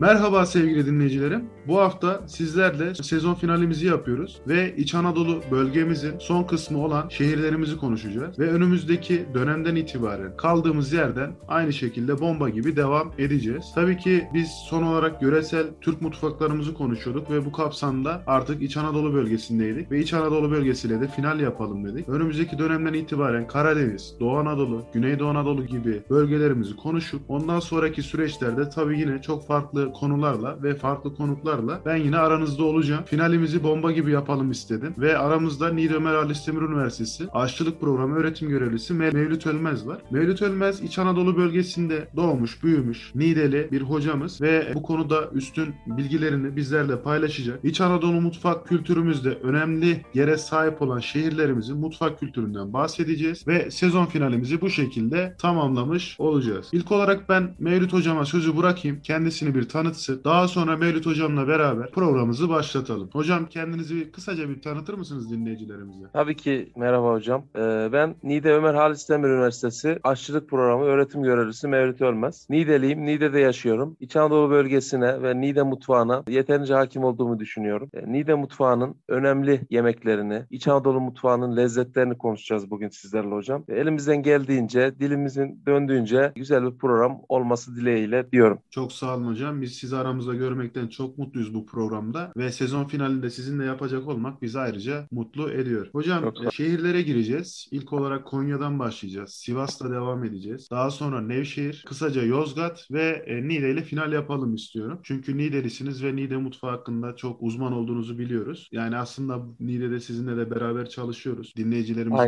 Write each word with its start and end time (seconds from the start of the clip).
Merhaba 0.00 0.46
sevgili 0.46 0.86
dinleyicilerim. 0.86 1.44
Bu 1.66 1.78
hafta 1.80 2.20
sizlerle 2.26 2.94
sezon 2.94 3.34
finalimizi 3.34 3.86
yapıyoruz 3.86 4.40
ve 4.48 4.76
İç 4.76 4.94
Anadolu 4.94 5.40
bölgemizin 5.50 6.18
son 6.18 6.44
kısmı 6.44 6.84
olan 6.84 7.08
şehirlerimizi 7.08 7.76
konuşacağız. 7.76 8.38
Ve 8.38 8.50
önümüzdeki 8.50 9.26
dönemden 9.34 9.76
itibaren 9.76 10.36
kaldığımız 10.36 10.92
yerden 10.92 11.32
aynı 11.48 11.72
şekilde 11.72 12.20
bomba 12.20 12.48
gibi 12.48 12.76
devam 12.76 13.12
edeceğiz. 13.18 13.64
Tabii 13.74 13.96
ki 13.96 14.28
biz 14.34 14.48
son 14.68 14.82
olarak 14.82 15.22
yöresel 15.22 15.66
Türk 15.80 16.02
mutfaklarımızı 16.02 16.74
konuşuyorduk 16.74 17.30
ve 17.30 17.44
bu 17.44 17.52
kapsamda 17.52 18.22
artık 18.26 18.62
İç 18.62 18.76
Anadolu 18.76 19.14
bölgesindeydik 19.14 19.90
ve 19.90 20.00
İç 20.00 20.14
Anadolu 20.14 20.50
bölgesiyle 20.50 21.00
de 21.00 21.08
final 21.08 21.40
yapalım 21.40 21.84
dedik. 21.84 22.08
Önümüzdeki 22.08 22.58
dönemden 22.58 22.92
itibaren 22.92 23.46
Karadeniz, 23.46 24.14
Doğu 24.20 24.36
Anadolu, 24.36 24.84
Güneydoğu 24.92 25.28
Anadolu 25.28 25.66
gibi 25.66 26.02
bölgelerimizi 26.10 26.76
konuşup 26.76 27.20
ondan 27.28 27.60
sonraki 27.60 28.02
süreçlerde 28.02 28.70
tabii 28.70 29.00
yine 29.00 29.22
çok 29.22 29.46
farklı 29.46 29.85
konularla 29.92 30.62
ve 30.62 30.74
farklı 30.74 31.14
konuklarla 31.14 31.80
ben 31.86 31.96
yine 31.96 32.18
aranızda 32.18 32.64
olacağım. 32.64 33.04
Finalimizi 33.04 33.62
bomba 33.62 33.92
gibi 33.92 34.10
yapalım 34.10 34.50
istedim 34.50 34.94
ve 34.98 35.18
aramızda 35.18 35.72
Niğde 35.72 35.94
Ömer 35.94 36.14
Halis 36.14 36.46
Demir 36.46 36.62
Üniversitesi 36.62 37.28
Aşçılık 37.32 37.80
Programı 37.80 38.16
öğretim 38.16 38.48
görevlisi 38.48 38.94
Mevlüt 38.94 39.46
Ölmez 39.46 39.86
var. 39.86 39.98
Mevlüt 40.10 40.42
Ölmez 40.42 40.82
İç 40.82 40.98
Anadolu 40.98 41.36
bölgesinde 41.36 42.08
doğmuş, 42.16 42.62
büyümüş, 42.62 43.12
Niğdeli 43.14 43.68
bir 43.72 43.82
hocamız 43.82 44.40
ve 44.40 44.72
bu 44.74 44.82
konuda 44.82 45.30
üstün 45.32 45.74
bilgilerini 45.86 46.56
bizlerle 46.56 47.02
paylaşacak. 47.02 47.60
İç 47.62 47.80
Anadolu 47.80 48.20
mutfak 48.20 48.68
kültürümüzde 48.68 49.30
önemli 49.30 50.04
yere 50.14 50.36
sahip 50.36 50.82
olan 50.82 51.00
şehirlerimizin 51.00 51.76
mutfak 51.76 52.20
kültüründen 52.20 52.72
bahsedeceğiz 52.72 53.48
ve 53.48 53.70
sezon 53.70 54.06
finalimizi 54.06 54.60
bu 54.60 54.70
şekilde 54.70 55.36
tamamlamış 55.38 56.16
olacağız. 56.20 56.68
İlk 56.72 56.92
olarak 56.92 57.28
ben 57.28 57.54
Mevlüt 57.58 57.92
hocama 57.92 58.24
sözü 58.24 58.56
bırakayım. 58.56 59.00
Kendisini 59.02 59.54
bir 59.54 59.68
tanıtsın. 59.76 60.20
Daha 60.24 60.48
sonra 60.48 60.76
Mevlüt 60.76 61.06
hocamla 61.06 61.48
beraber 61.48 61.90
programımızı 61.90 62.48
başlatalım. 62.48 63.10
Hocam 63.12 63.46
kendinizi 63.46 64.12
kısaca 64.12 64.48
bir 64.48 64.62
tanıtır 64.62 64.94
mısınız 64.94 65.30
dinleyicilerimize? 65.30 66.04
Tabii 66.12 66.36
ki 66.36 66.72
merhaba 66.76 67.12
hocam. 67.12 67.44
Ee, 67.56 67.88
ben 67.92 68.14
Niğde 68.22 68.54
Ömer 68.54 68.74
Halis 68.74 69.08
Demir 69.08 69.28
Üniversitesi 69.28 69.98
Aşçılık 70.04 70.48
Programı 70.50 70.84
öğretim 70.84 71.22
görevlisi 71.22 71.68
Mevlüt 71.68 72.00
Ölmez. 72.00 72.46
Niğdeliyim, 72.50 73.06
Niğde'de 73.06 73.40
yaşıyorum. 73.40 73.96
İç 74.00 74.16
Anadolu 74.16 74.50
bölgesine 74.50 75.22
ve 75.22 75.40
Niğde 75.40 75.62
mutfağına 75.62 76.24
yeterince 76.28 76.74
hakim 76.74 77.04
olduğumu 77.04 77.38
düşünüyorum. 77.38 77.90
Ee, 77.94 78.12
Niğde 78.12 78.34
mutfağının 78.34 78.94
önemli 79.08 79.60
yemeklerini, 79.70 80.42
İç 80.50 80.68
Anadolu 80.68 81.00
mutfağının 81.00 81.56
lezzetlerini 81.56 82.18
konuşacağız 82.18 82.70
bugün 82.70 82.88
sizlerle 82.88 83.34
hocam. 83.34 83.64
Elimizden 83.68 84.22
geldiğince, 84.22 84.94
dilimizin 85.00 85.62
döndüğünce 85.66 86.32
güzel 86.36 86.64
bir 86.72 86.78
program 86.78 87.20
olması 87.28 87.76
dileğiyle 87.76 88.32
diyorum. 88.32 88.58
Çok 88.70 88.92
sağ 88.92 89.16
olun 89.16 89.26
hocam. 89.26 89.65
Biz 89.66 89.74
sizi 89.74 89.96
aramızda 89.96 90.34
görmekten 90.34 90.88
çok 90.88 91.18
mutluyuz 91.18 91.54
bu 91.54 91.66
programda 91.66 92.32
ve 92.36 92.52
sezon 92.52 92.84
finalinde 92.84 93.30
sizinle 93.30 93.64
yapacak 93.64 94.08
olmak 94.08 94.42
bizi 94.42 94.58
ayrıca 94.58 95.08
mutlu 95.10 95.50
ediyor. 95.50 95.88
Hocam 95.92 96.24
e, 96.24 96.50
şehirlere 96.50 97.02
gireceğiz. 97.02 97.68
İlk 97.70 97.92
olarak 97.92 98.26
Konya'dan 98.26 98.78
başlayacağız. 98.78 99.30
Sivas'ta 99.30 99.90
devam 99.90 100.24
edeceğiz. 100.24 100.68
Daha 100.70 100.90
sonra 100.90 101.20
Nevşehir, 101.20 101.84
kısaca 101.86 102.22
Yozgat 102.22 102.88
ve 102.90 103.24
e, 103.26 103.48
Niğde 103.48 103.70
ile 103.70 103.82
final 103.82 104.12
yapalım 104.12 104.54
istiyorum. 104.54 105.00
Çünkü 105.02 105.36
Niğdelisiniz 105.36 106.04
ve 106.04 106.16
Niğde 106.16 106.36
mutfağı 106.36 106.70
hakkında 106.70 107.16
çok 107.16 107.42
uzman 107.42 107.72
olduğunuzu 107.72 108.18
biliyoruz. 108.18 108.68
Yani 108.72 108.96
aslında 108.96 109.42
Niğde'de 109.60 110.00
sizinle 110.00 110.36
de 110.36 110.50
beraber 110.50 110.88
çalışıyoruz. 110.88 111.52
Dinleyicilerimiz 111.56 112.20